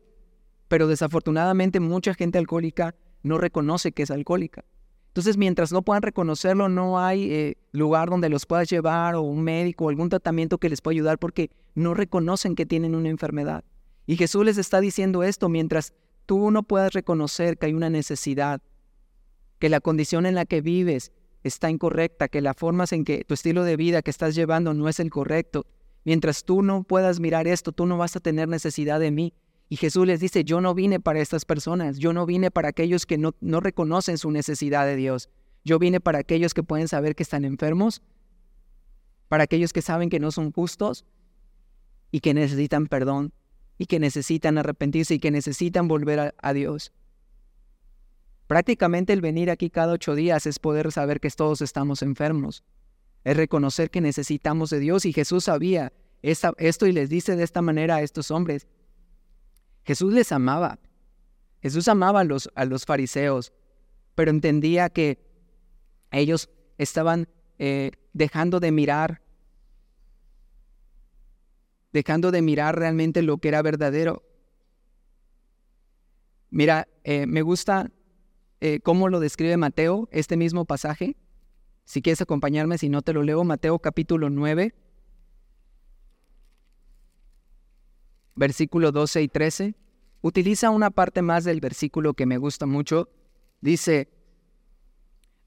[0.67, 4.65] Pero desafortunadamente mucha gente alcohólica no reconoce que es alcohólica.
[5.15, 9.43] Entonces, mientras no puedan reconocerlo, no hay eh, lugar donde los puedas llevar o un
[9.43, 13.63] médico o algún tratamiento que les pueda ayudar porque no reconocen que tienen una enfermedad.
[14.07, 15.93] Y Jesús les está diciendo esto mientras
[16.25, 18.61] tú no puedas reconocer que hay una necesidad,
[19.59, 23.35] que la condición en la que vives está incorrecta, que la forma en que tu
[23.35, 25.65] estilo de vida que estás llevando no es el correcto.
[26.03, 29.33] Mientras tú no puedas mirar esto, tú no vas a tener necesidad de mí.
[29.67, 33.05] Y Jesús les dice, yo no vine para estas personas, yo no vine para aquellos
[33.05, 35.29] que no, no reconocen su necesidad de Dios.
[35.63, 38.03] Yo vine para aquellos que pueden saber que están enfermos,
[39.27, 41.05] para aquellos que saben que no son justos
[42.11, 43.33] y que necesitan perdón
[43.77, 46.91] y que necesitan arrepentirse y que necesitan volver a Dios.
[48.47, 52.63] Prácticamente el venir aquí cada ocho días es poder saber que todos estamos enfermos.
[53.23, 57.63] Es reconocer que necesitamos de Dios y Jesús sabía esto y les dice de esta
[57.63, 58.67] manera a estos hombres.
[59.85, 60.79] Jesús les amaba.
[61.61, 63.53] Jesús amaba a los, a los fariseos,
[64.15, 65.19] pero entendía que
[66.11, 67.27] ellos estaban
[67.59, 69.21] eh, dejando de mirar,
[71.93, 74.23] dejando de mirar realmente lo que era verdadero.
[76.49, 77.91] Mira, eh, me gusta
[78.61, 81.15] eh, cómo lo describe Mateo, este mismo pasaje.
[81.83, 84.73] Si quieres acompañarme, si no te lo leo, Mateo capítulo 9,
[88.35, 89.75] versículo 12 y 13.
[90.21, 93.09] Utiliza una parte más del versículo que me gusta mucho.
[93.61, 94.09] Dice,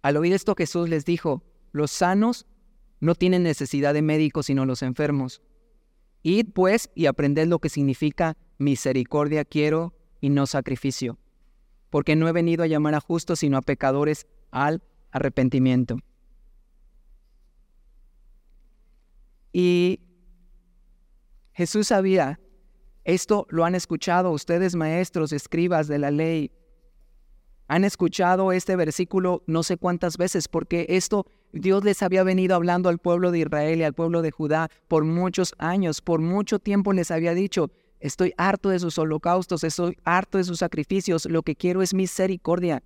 [0.02, 2.46] al oír esto Jesús les dijo, los sanos
[3.00, 5.42] no tienen necesidad de médicos sino los enfermos.
[6.22, 11.18] Id pues y aprended lo que significa misericordia quiero y no sacrificio
[11.90, 15.98] porque no he venido a llamar a justos, sino a pecadores al arrepentimiento.
[19.52, 20.00] Y
[21.52, 22.38] Jesús sabía,
[23.08, 26.52] esto lo han escuchado ustedes maestros, escribas de la ley,
[27.66, 32.90] han escuchado este versículo no sé cuántas veces, porque esto Dios les había venido hablando
[32.90, 36.92] al pueblo de Israel y al pueblo de Judá por muchos años, por mucho tiempo
[36.92, 41.56] les había dicho, Estoy harto de sus holocaustos, estoy harto de sus sacrificios, lo que
[41.56, 42.82] quiero es misericordia.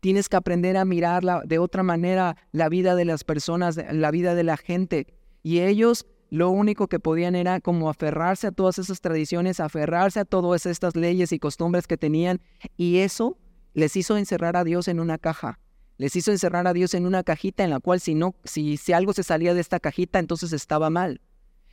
[0.00, 4.34] Tienes que aprender a mirarla de otra manera, la vida de las personas, la vida
[4.34, 5.06] de la gente.
[5.42, 10.24] Y ellos lo único que podían era como aferrarse a todas esas tradiciones, aferrarse a
[10.24, 12.40] todas estas leyes y costumbres que tenían.
[12.76, 13.38] Y eso
[13.74, 15.58] les hizo encerrar a Dios en una caja.
[15.98, 18.92] Les hizo encerrar a Dios en una cajita en la cual si no, si, si
[18.92, 21.20] algo se salía de esta cajita, entonces estaba mal.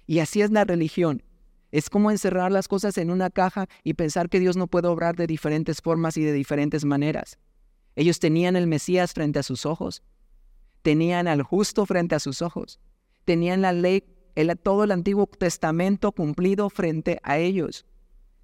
[0.06, 1.24] Y así es la religión.
[1.72, 5.16] Es como encerrar las cosas en una caja y pensar que Dios no puede obrar
[5.16, 7.40] de diferentes formas y de diferentes maneras.
[7.96, 10.04] Ellos tenían el Mesías frente a sus ojos,
[10.84, 12.80] tenían al justo frente a sus ojos,
[13.26, 14.04] tenían la ley,
[14.36, 17.86] el, todo el Antiguo Testamento cumplido frente a ellos.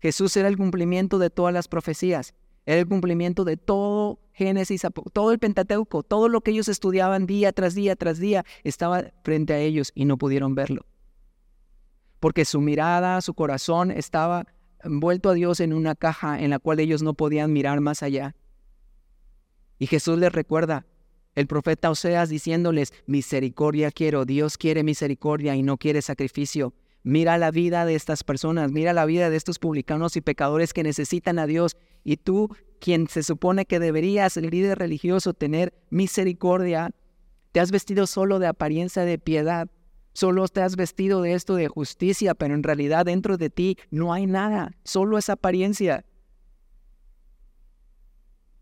[0.02, 2.34] Jesús era el cumplimiento de todas las profecías,
[2.66, 7.52] era el cumplimiento de todo Génesis, todo el Pentateuco, todo lo que ellos estudiaban día
[7.52, 10.86] tras día tras día estaba frente a ellos y no pudieron verlo
[12.20, 14.46] porque su mirada, su corazón estaba
[14.84, 18.36] envuelto a Dios en una caja en la cual ellos no podían mirar más allá.
[19.78, 20.86] Y Jesús les recuerda,
[21.40, 26.74] el profeta Oseas diciéndoles, misericordia quiero, Dios quiere misericordia y no quiere sacrificio.
[27.04, 30.84] Mira la vida de estas personas, mira la vida de estos publicanos y pecadores que
[30.84, 31.78] necesitan a Dios.
[32.04, 32.50] Y tú,
[32.80, 36.92] quien se supone que deberías, el líder religioso, tener misericordia,
[37.54, 39.70] te has vestido solo de apariencia de piedad
[40.14, 44.12] Solo te has vestido de esto de justicia, pero en realidad dentro de ti no
[44.12, 46.04] hay nada, solo es apariencia.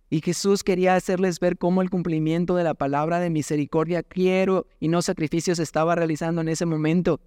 [0.09, 4.87] Y Jesús quería hacerles ver cómo el cumplimiento de la palabra de misericordia, quiero y
[4.87, 7.19] no sacrificios, estaba realizando en ese momento.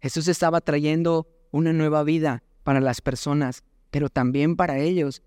[0.00, 5.22] Jesús estaba trayendo una nueva vida para las personas, pero también para ellos.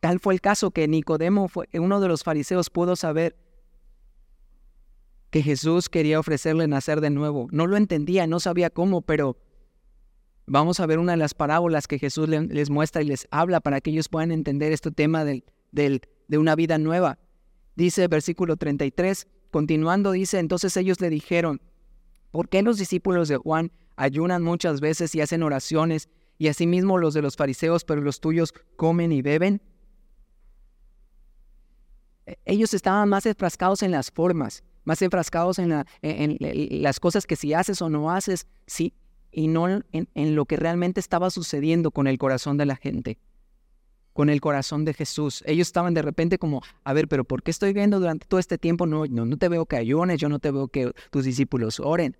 [0.00, 3.36] Tal fue el caso que Nicodemo, fue, uno de los fariseos, pudo saber
[5.30, 7.48] que Jesús quería ofrecerle nacer de nuevo.
[7.52, 9.36] No lo entendía, no sabía cómo, pero
[10.50, 13.80] vamos a ver una de las parábolas que Jesús les muestra y les habla para
[13.80, 17.18] que ellos puedan entender este tema del, de una vida nueva.
[17.76, 21.60] Dice versículo 33, continuando dice, entonces ellos le dijeron,
[22.30, 26.08] ¿Por qué los discípulos de Juan ayunan muchas veces y hacen oraciones
[26.38, 29.60] y asimismo los de los fariseos, pero los tuyos comen y beben?
[32.26, 35.84] E, ellos estaban más enfrascados en las formas, más enfrascados en,
[36.82, 38.94] las cosas que si haces o no haces, sí,
[39.32, 43.18] y no en lo que realmente estaba sucediendo con el corazón de la gente
[44.12, 45.42] con el corazón de Jesús.
[45.46, 48.58] Ellos estaban de repente como, a ver, pero ¿por qué estoy viendo durante todo este
[48.58, 48.86] tiempo?
[48.86, 52.16] No, no, no te veo que ayunes, yo no te veo que tus discípulos oren.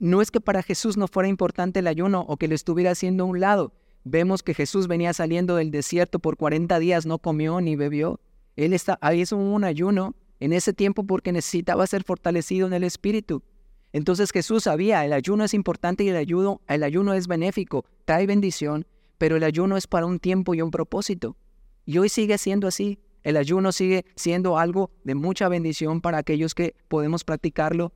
[0.00, 3.24] No es que para Jesús no fuera importante el ayuno o que lo estuviera haciendo
[3.24, 3.72] a un lado.
[4.04, 8.20] Vemos que Jesús venía saliendo del desierto por 40 días, no comió ni bebió.
[8.56, 13.42] Él está, hizo un ayuno en ese tiempo porque necesitaba ser fortalecido en el espíritu.
[13.92, 18.26] Entonces Jesús sabía, el ayuno es importante y el ayuno, el ayuno es benéfico, trae
[18.26, 21.36] bendición, pero el ayuno es para un tiempo y un propósito.
[21.84, 22.98] Y hoy sigue siendo así.
[23.22, 27.92] El ayuno sigue siendo algo de mucha bendición para aquellos que podemos practicarlo,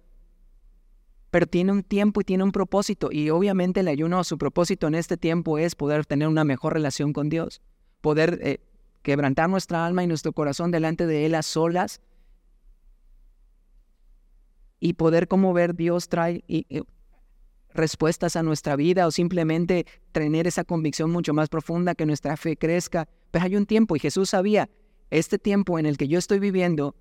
[1.30, 3.10] pero tiene un tiempo y tiene un propósito.
[3.12, 7.12] Y obviamente el ayuno, su propósito en este tiempo es poder tener una mejor relación
[7.12, 7.60] con Dios,
[8.00, 8.60] poder eh,
[9.02, 12.00] quebrantar nuestra alma y nuestro corazón delante de Él a solas
[14.82, 16.42] y poder como ver Dios trae
[17.72, 22.56] respuestas a nuestra vida o simplemente tener esa convicción mucho más profunda que nuestra fe
[22.56, 23.08] crezca.
[23.30, 24.68] Pero hay un tiempo y Jesús sabía,
[25.10, 26.96] este tiempo en el que yo estoy viviendo,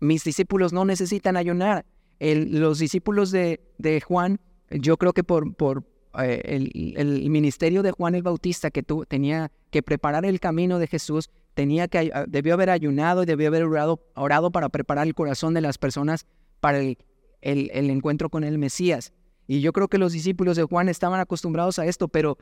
[0.00, 1.86] mis discípulos no necesitan ayunar.
[2.18, 3.60] los discípulos de,
[4.04, 5.84] Juan, yo creo que por, por
[6.18, 10.88] eh, el, ministerio de Juan el Bautista que tú, tenía que preparar el camino de
[10.88, 15.54] Jesús, tenía que, debió haber ayunado y debió haber orado, orado para preparar el corazón
[15.54, 16.26] de las personas
[16.60, 16.96] para el,
[17.40, 19.12] el encuentro con el Mesías.
[19.46, 22.38] Y yo creo que los discípulos de Juan estaban acostumbrados a esto, pero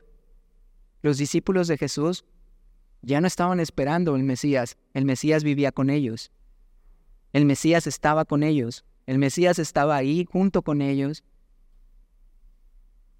[1.03, 2.24] los discípulos de Jesús
[3.03, 4.79] ya no estaban esperando el Mesías.
[4.94, 6.33] El Mesías vivía con ellos.
[7.33, 8.85] El Mesías estaba con ellos.
[9.07, 11.22] El Mesías estaba ahí junto con ellos.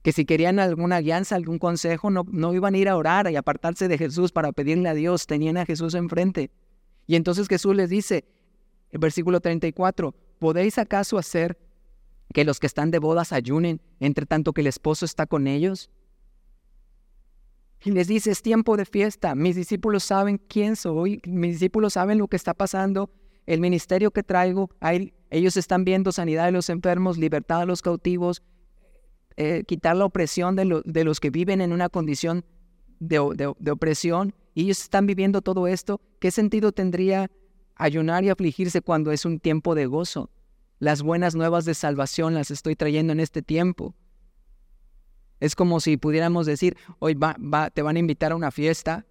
[0.03, 3.37] Que si querían alguna guianza, algún consejo, no, no iban a ir a orar y
[3.37, 5.27] apartarse de Jesús para pedirle a Dios.
[5.27, 6.51] Tenían a Jesús enfrente.
[7.07, 8.25] Y entonces Jesús les dice,
[8.91, 11.59] el versículo 34, ¿podéis acaso hacer
[12.33, 15.90] que los que están de bodas ayunen, entre tanto que el esposo está con ellos?
[17.85, 22.18] Y les dice, es tiempo de fiesta, mis discípulos saben quién soy, mis discípulos saben
[22.18, 23.11] lo que está pasando,
[23.47, 24.70] el ministerio que traigo,
[25.31, 28.42] ellos están viendo sanidad de los enfermos, libertad de los cautivos,
[29.37, 32.44] eh, quitar la opresión de, de, los que viven en una condición
[33.01, 37.31] de, de opresión, y ellos están viviendo todo esto, ¿qué sentido tendría
[37.77, 40.31] ayunar y afligirse cuando es un tiempo de gozo?
[40.79, 43.95] Las buenas nuevas de salvación las estoy trayendo en este tiempo.
[45.41, 49.07] Es como si pudiéramos decir, hoy va, va, te van a invitar a una fiesta,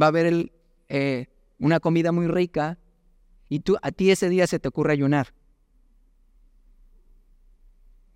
[0.00, 0.52] va a haber
[0.88, 1.26] eh,
[1.58, 2.78] una comida muy rica
[3.48, 5.34] y tú, a ti ese día se te ocurre ayunar.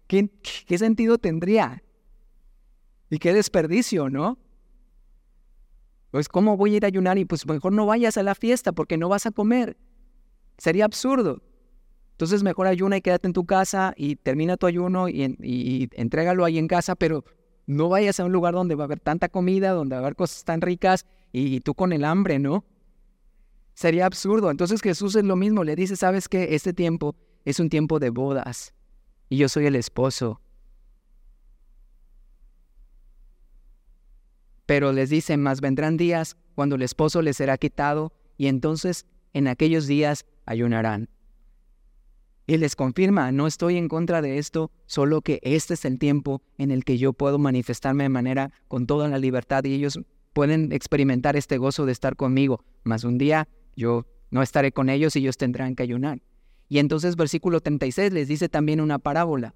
[0.07, 0.31] ¿Qué,
[0.67, 1.83] ¿Qué sentido tendría?
[3.11, 4.39] Y qué desperdicio, ¿no?
[6.12, 7.16] Pues ¿cómo voy a ir a ayunar?
[7.16, 9.79] Y pues mejor no vayas a la fiesta porque no vas a comer.
[10.59, 11.42] Sería absurdo.
[12.12, 16.59] Entonces mejor ayuna y quédate en tu casa y termina tu ayuno y, entrégalo ahí
[16.59, 17.25] en casa, pero
[17.66, 20.14] no vayas a un lugar donde va a haber tanta comida, donde va a haber
[20.14, 22.66] cosas tan ricas y, tú con el hambre, ¿no?
[23.72, 24.51] Sería absurdo.
[24.51, 28.11] Entonces Jesús es lo mismo, le dice, sabes que este tiempo es un tiempo de
[28.11, 28.75] bodas
[29.31, 30.42] y yo soy el esposo.
[34.66, 39.48] Pero les dice, más vendrán días cuando el esposo les será quitado y entonces en
[39.48, 41.09] aquellos días ayunarán.
[42.46, 46.42] Y les confirma, no estoy en contra de esto, solo que este es el tiempo
[46.59, 50.01] en el que yo puedo manifestarme de manera con toda la libertad y ellos
[50.33, 52.64] pueden experimentar este gozo de estar conmigo.
[52.83, 56.20] Mas un día yo no estaré con ellos y ellos tendrán que ayunar.
[56.68, 59.55] Y entonces versículo 36 les dice también una parábola,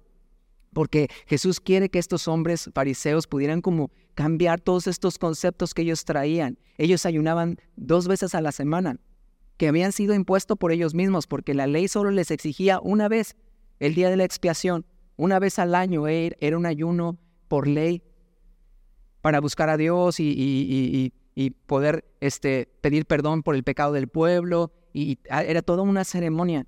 [0.77, 6.05] porque Jesús quiere que estos hombres fariseos pudieran como cambiar todos estos conceptos que ellos
[6.05, 6.59] traían.
[6.77, 8.99] Ellos ayunaban dos veces a la semana
[9.57, 13.35] que habían sido impuestos por ellos mismos, porque la ley solo les exigía una vez,
[13.79, 14.85] el día de la expiación,
[15.15, 18.03] una vez al año er, era un ayuno por ley
[19.21, 21.11] para buscar a Dios y,
[21.65, 26.67] poder este, pedir perdón por el pecado del pueblo, y era toda una ceremonia.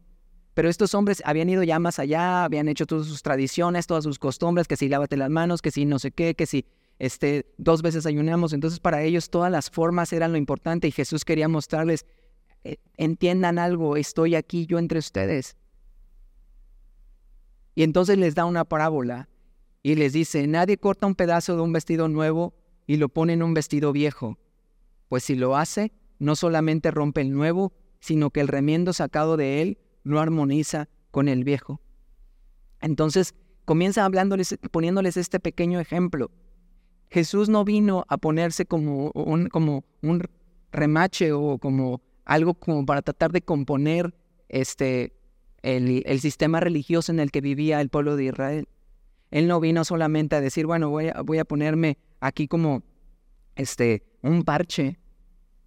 [0.60, 4.20] Pero estos hombres habían ido ya más allá, habían hecho todas sus tradiciones, todas sus
[4.20, 6.66] costumbres, que si lávate las manos, que si no sé qué, que si
[6.98, 8.52] este, dos veces ayunamos.
[8.52, 12.06] Entonces para ellos todas las formas eran lo importante y Jesús quería mostrarles
[12.66, 15.56] eh, entiendan algo, estoy aquí yo entre ustedes.
[17.74, 19.30] Y entonces les da una parábola
[19.82, 22.54] y les dice, nadie corta un pedazo de un vestido nuevo
[22.86, 24.38] y lo pone en un vestido viejo,
[25.08, 29.62] pues si lo hace, no solamente rompe el nuevo, sino que el remiendo sacado de
[29.62, 31.82] él no armoniza con el viejo.
[32.82, 33.36] Entonces
[33.66, 36.32] comienza hablándoles, poniéndoles este pequeño ejemplo.
[37.10, 40.24] Jesús no vino a ponerse como un, como un
[40.72, 44.14] remache o como algo como para tratar de componer
[44.48, 45.14] este,
[45.64, 48.68] el, el, sistema religioso en el que vivía el pueblo de Israel.
[49.32, 52.84] Él no vino solamente a decir, bueno, voy a, voy a ponerme aquí como
[53.56, 55.00] este, un parche,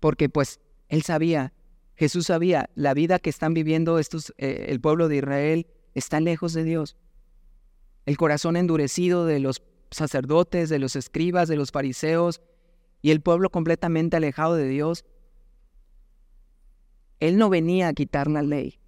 [0.00, 1.52] porque pues él sabía,
[2.02, 6.52] Jesús sabía, la vida que están viviendo estos, eh, el pueblo de Israel está lejos
[6.52, 6.96] de Dios.
[8.06, 12.40] El corazón endurecido de los sacerdotes, de los escribas, de los fariseos,
[13.02, 15.04] y el pueblo completamente alejado de Dios.
[17.20, 18.80] Él no venía a quitar la ley,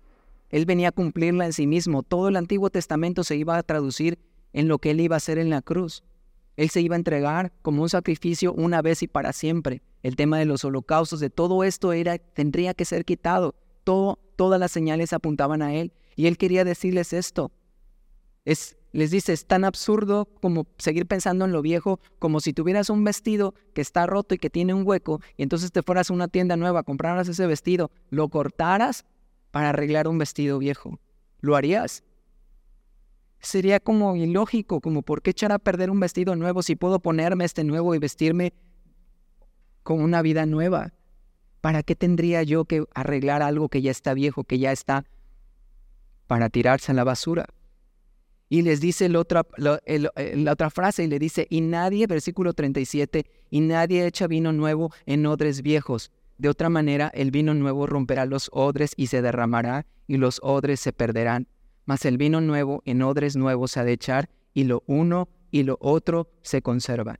[0.51, 2.03] él venía a cumplirla en sí mismo.
[2.03, 4.19] Todo el Antiguo Testamento se iba a traducir
[4.53, 6.03] en lo que él iba a hacer en la cruz.
[6.57, 9.83] Él se iba a entregar como un sacrificio una vez y para siempre.
[10.03, 13.55] El tema de los holocaustos, de todo esto era, tendría que ser quitado.
[13.83, 15.93] Todo, todas las señales apuntaban a él.
[16.17, 17.51] Y él quería decirles esto.
[18.45, 22.91] Es, les dice, es tan absurdo como seguir pensando en lo viejo, como si tuvieras
[22.91, 26.15] un vestido que está roto y que tiene un hueco, y entonces te fueras a
[26.15, 29.05] una tienda nueva, compraras ese vestido, lo cortaras
[29.51, 31.01] para arreglar un vestido viejo.
[31.41, 32.05] ¿Lo harías?
[33.45, 37.45] Sería como ilógico, como por qué echar a perder un vestido nuevo si puedo ponerme
[37.45, 38.53] este nuevo y vestirme
[39.83, 40.93] con una vida nueva.
[41.61, 45.05] ¿Para qué tendría yo que arreglar algo que ya está viejo, que ya está
[46.27, 47.47] para tirarse a la basura?
[48.49, 52.53] Y les dice la otra, la, la otra frase y le dice, y nadie, versículo
[52.53, 56.11] 37, y nadie echa vino nuevo en odres viejos.
[56.37, 60.81] De otra manera, el vino nuevo romperá los odres y se derramará, y los odres
[60.81, 61.49] se perderán
[61.85, 65.65] mas el vino nuevo en odres nuevos se ha de echar, y lo uno y
[65.65, 67.19] lo otro se conservan.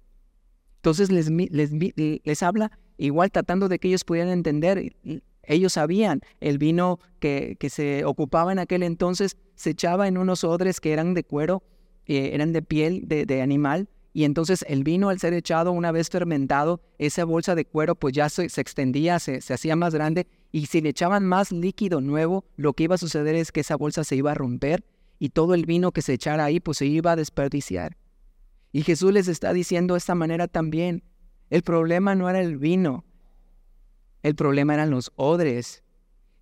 [0.77, 4.95] Entonces les, les, les habla igual tratando de que ellos pudieran entender.
[5.43, 10.43] Ellos sabían, el vino que, que se ocupaba en aquel entonces se echaba en unos
[10.43, 11.63] odres que eran de cuero,
[12.07, 15.91] eh, eran de piel de, de animal, y entonces el vino al ser echado una
[15.91, 20.27] vez fermentado, esa bolsa de cuero pues ya se, extendía, se, se, hacía más grande
[20.55, 23.75] y si le echaban más líquido nuevo, lo que iba a suceder es que esa
[23.75, 24.85] bolsa se iba a romper
[25.19, 27.97] y todo el vino que se echara ahí pues se iba a desperdiciar.
[28.71, 31.03] Y Jesús les está diciendo de esta manera también,
[31.51, 33.05] el problema no era el vino,
[34.23, 35.83] el problema eran los odres,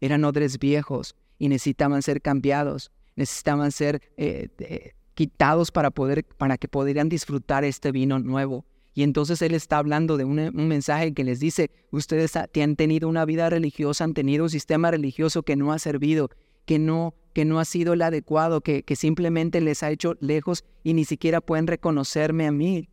[0.03, 4.03] eran odres viejos y necesitaban ser cambiados, necesitaban ser...
[4.19, 8.65] Eh, quitados para, poder, para que pudieran disfrutar este vino nuevo.
[8.95, 13.25] Y entonces Él está hablando de un, mensaje que les dice, ustedes han tenido una
[13.25, 16.31] vida religiosa, han tenido un sistema religioso que no ha servido,
[16.67, 20.65] que no, que no ha sido el adecuado, que, que simplemente les ha hecho lejos
[20.85, 22.89] y ni siquiera pueden reconocerme a mí.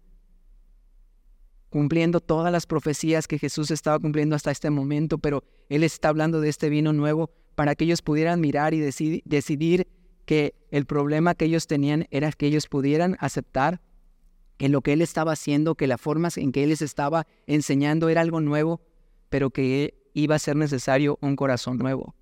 [1.69, 6.39] Cumpliendo todas las profecías que Jesús estaba cumpliendo hasta este momento, pero Él está hablando
[6.41, 9.87] de este vino nuevo para que ellos pudieran mirar y decidir
[10.25, 13.81] que el problema que ellos tenían era que ellos pudieran aceptar
[14.59, 18.09] que lo que él estaba haciendo, que la forma en que él les estaba enseñando
[18.09, 18.81] era algo nuevo,
[19.29, 22.13] pero que iba a ser necesario un corazón nuevo.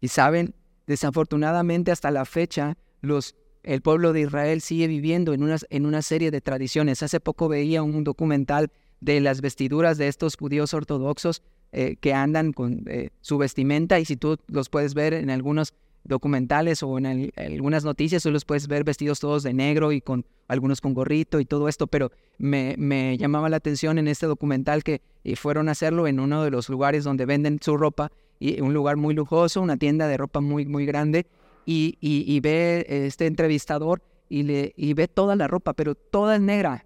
[0.00, 0.56] Y saben,
[0.88, 6.02] desafortunadamente hasta la fecha, los, el pueblo de Israel sigue viviendo en una, en una
[6.02, 7.04] serie de tradiciones.
[7.04, 11.40] Hace poco veía un documental de las vestiduras de estos judíos ortodoxos
[11.70, 15.72] eh, que andan con eh, su vestimenta y si tú los puedes ver en algunos
[16.04, 20.24] documentales o en algunas noticias, tú los puedes ver vestidos todos de negro y con
[20.48, 25.00] algunos con gorrito y todo esto, pero me, llamaba la atención en este documental que
[25.36, 28.10] fueron a hacerlo en uno de los lugares donde venden su ropa,
[28.42, 31.26] y un lugar muy lujoso, una tienda de ropa muy, muy grande,
[31.64, 36.84] y, y, ve este entrevistador y, le, y ve toda la ropa, pero toda negra,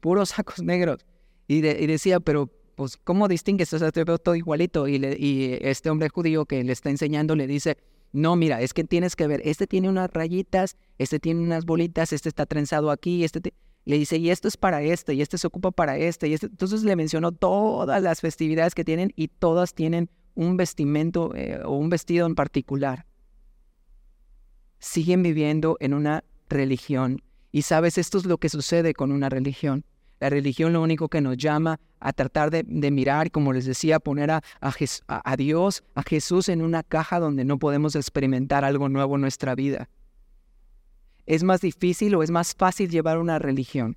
[0.00, 1.06] puros sacos negros.
[1.48, 3.72] Y, y decía, pero pues, ¿cómo distingues?
[3.72, 4.86] O sea, todo igualito.
[4.86, 7.78] Y, y este hombre judío que le está enseñando le dice,
[8.12, 12.12] no, mira, es que tienes que ver, este tiene unas rayitas, este tiene unas bolitas,
[12.12, 13.54] este está trenzado aquí, este...
[13.84, 16.46] Le dice, y esto es para este, y este se ocupa para este, y este...
[16.46, 21.72] Entonces le mencionó todas las festividades que tienen y todas tienen un vestimento eh, o
[21.72, 23.06] un vestido en particular.
[24.78, 27.22] Siguen viviendo en una religión.
[27.50, 29.84] Y sabes, esto es lo que sucede con una religión.
[30.22, 34.30] La religión lo único que nos llama a tratar de, mirar, como les decía, poner
[34.30, 34.40] a,
[35.36, 39.88] Dios, a Jesús en una caja donde no podemos experimentar algo nuevo en nuestra vida.
[41.26, 43.96] ¿Es más difícil o es más fácil llevar una religión?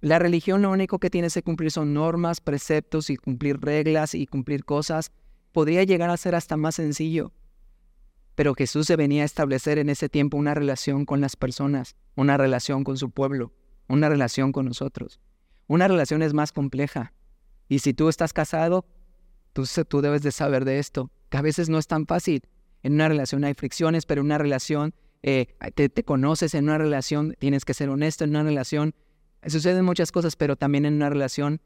[0.00, 4.28] La religión lo único que tiene que cumplir son normas, preceptos y cumplir reglas y
[4.28, 5.10] cumplir cosas.
[5.50, 7.32] Podría llegar a ser hasta más sencillo.
[8.36, 12.36] Pero Jesús se venía a establecer en ese tiempo una relación con las personas, una
[12.36, 13.52] relación con su pueblo
[13.88, 15.20] una relación con nosotros.
[15.66, 17.12] Una relación es más compleja.
[17.68, 18.84] Y si tú estás casado,
[19.52, 22.42] tú, tú debes de saber de esto, que a veces no es tan fácil.
[22.82, 26.78] En una relación hay fricciones, pero en una relación eh, te, te, conoces, en una
[26.78, 28.94] relación tienes que ser honesto, en una relación
[29.46, 31.60] suceden muchas cosas, pero también en una relación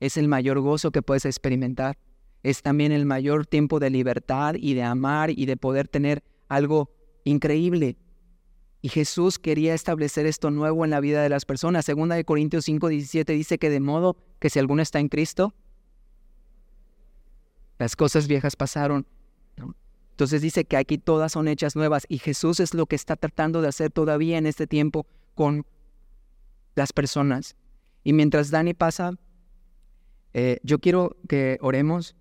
[0.00, 1.98] es el mayor gozo que puedes experimentar.
[2.42, 6.90] Es también el mayor tiempo de libertad y de amar y de poder tener algo
[7.24, 7.96] increíble.
[8.80, 11.84] Y Jesús quería establecer esto nuevo en la vida de las personas.
[11.84, 15.52] Segunda de Corintios 5, 17 dice que de modo que si alguno está en Cristo,
[17.78, 19.06] las cosas viejas pasaron.
[20.10, 23.62] Entonces dice que aquí todas son hechas nuevas y Jesús es lo que está tratando
[23.62, 25.64] de hacer todavía en este tiempo con
[26.74, 27.56] las personas.
[28.04, 29.12] Y mientras Dani pasa,
[30.34, 32.16] eh, yo quiero que oremos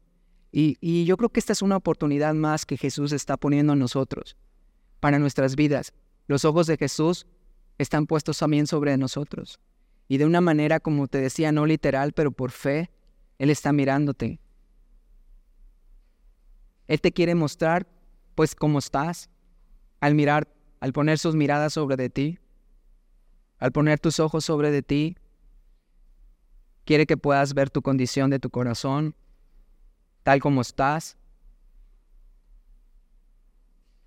[0.51, 3.79] y, y yo creo que esta es una oportunidad más que Jesús está poniendo en
[3.79, 4.37] nosotros
[4.99, 5.93] para nuestras vidas.
[6.27, 7.25] Los ojos de Jesús
[7.77, 9.59] están puestos también sobre nosotros.
[10.07, 12.91] Y de una manera, como te decía, no literal, pero por fe,
[13.39, 14.39] Él está mirándote.
[16.87, 17.87] Él te quiere mostrar,
[18.35, 19.29] pues, cómo estás,
[19.99, 20.47] al mirar,
[20.79, 22.39] al poner sus miradas sobre de ti,
[23.59, 25.17] al poner tus ojos sobre de ti.
[26.85, 29.15] Quiere que puedas ver tu condición de tu corazón,
[30.23, 31.17] tal como estás.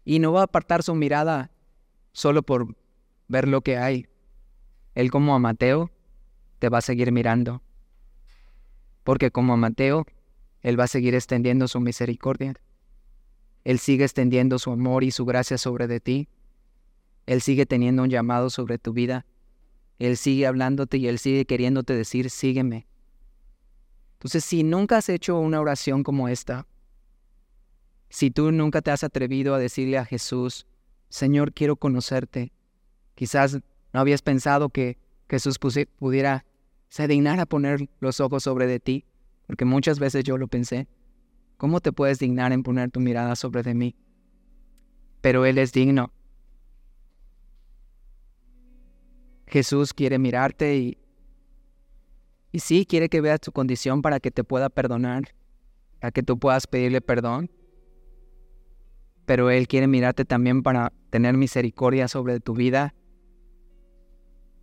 [0.04, 1.50] Y no va a apartar su mirada
[2.12, 2.76] solo por
[3.28, 4.06] ver lo que hay.
[4.94, 5.90] Él como a Mateo
[6.58, 7.62] te va a seguir mirando.
[9.04, 10.06] Porque como a Mateo,
[10.62, 12.54] Él va a seguir extendiendo su misericordia.
[13.64, 16.28] Él sigue extendiendo su amor y su gracia sobre de ti.
[17.26, 19.26] Él sigue teniendo un llamado sobre tu vida.
[19.98, 22.86] Él sigue hablándote y Él sigue queriéndote decir, sígueme.
[24.14, 26.66] Entonces, si nunca has hecho una oración como esta,
[28.08, 30.66] si tú nunca te has atrevido a decirle a Jesús,
[31.10, 32.52] Señor, quiero conocerte.
[33.16, 33.60] Quizás
[33.92, 34.96] no habías pensado que
[35.28, 36.46] Jesús pudiera,
[36.88, 39.04] se dignar a poner los ojos sobre de ti,
[39.46, 40.88] porque muchas veces yo lo pensé.
[41.56, 43.96] ¿Cómo te puedes dignar en poner tu mirada sobre de mí?
[45.20, 46.12] Pero Él es digno.
[49.46, 50.98] Jesús quiere mirarte y,
[52.52, 55.34] y sí quiere que veas tu condición para que te pueda perdonar,
[55.98, 57.50] para que tú puedas pedirle perdón
[59.30, 62.96] pero Él quiere mirarte también para tener misericordia sobre tu vida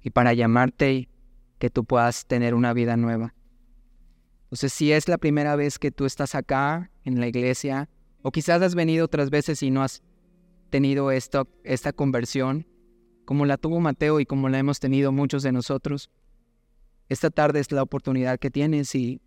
[0.03, 1.09] y para llamarte y
[1.57, 3.33] que tú puedas tener una vida nueva.
[4.43, 7.87] Entonces, si es la primera vez que tú estás acá en la iglesia,
[8.23, 10.03] o quizás has venido otras veces y no has
[10.69, 12.67] tenido esto, esta conversión,
[13.23, 16.11] como la tuvo Mateo y como la hemos tenido muchos de nosotros,
[17.07, 19.21] esta tarde es la oportunidad que tienes y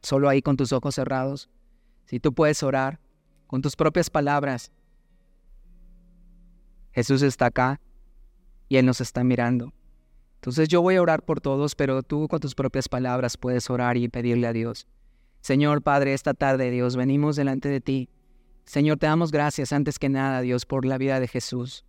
[0.00, 1.50] solo ahí con tus ojos cerrados,
[2.06, 3.00] si tú puedes orar,
[3.52, 4.72] con tus propias palabras.
[6.92, 7.82] Jesús está acá
[8.66, 9.74] y Él nos está mirando.
[10.36, 13.98] Entonces yo voy a orar por todos, pero tú con tus propias palabras puedes orar
[13.98, 14.86] y pedirle a Dios.
[15.42, 18.08] Señor Padre, esta tarde, Dios, venimos delante de ti.
[18.64, 21.84] Señor, te damos gracias antes que nada, Dios, por la vida de Jesús.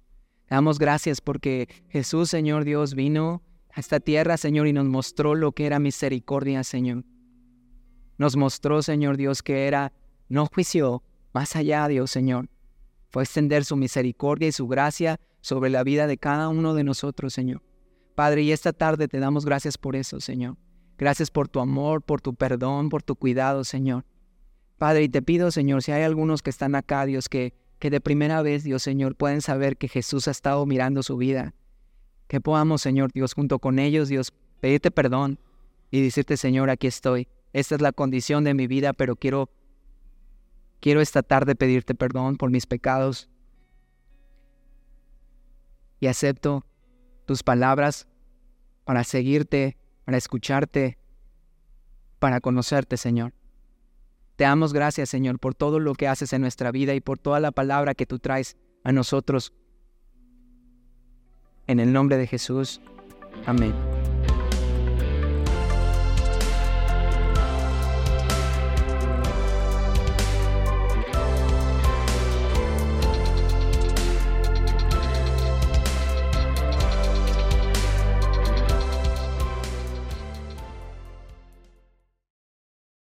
[0.47, 3.41] Te damos gracias porque Jesús, Señor Dios, vino
[3.73, 7.05] a esta tierra, Señor, y nos mostró lo que era misericordia, Señor.
[8.17, 9.93] Nos mostró, Señor Dios, que era
[10.27, 11.03] no juicio,
[11.33, 12.49] más allá, Dios Señor.
[13.09, 17.33] Fue extender su misericordia y su gracia sobre la vida de cada uno de nosotros,
[17.33, 17.61] Señor.
[18.15, 20.57] Padre, y esta tarde te damos gracias por eso, Señor.
[20.97, 24.05] Gracias por tu amor, por tu perdón, por tu cuidado, Señor.
[24.77, 28.01] Padre, y te pido, Señor, si hay algunos que están acá, Dios, que, que de
[28.01, 31.53] primera vez, Dios, Señor, pueden saber que Jesús ha estado mirando su vida.
[32.27, 35.39] Que podamos, Señor, Dios, junto con ellos, Dios, pedirte perdón
[35.91, 37.27] y decirte, Señor, aquí estoy.
[37.51, 39.49] Esta es la condición de mi vida, pero quiero
[40.83, 43.29] Quiero esta tarde pedirte perdón por mis pecados
[46.01, 46.65] y acepto
[47.25, 48.05] tus palabras
[48.83, 50.97] para seguirte, para escucharte,
[52.19, 53.31] para conocerte, Señor.
[54.35, 57.39] Te damos gracias, Señor, por todo lo que haces en nuestra vida y por toda
[57.39, 59.53] la palabra que tú traes a nosotros.
[61.65, 62.81] En el nombre de Jesús.
[63.45, 63.73] Amén.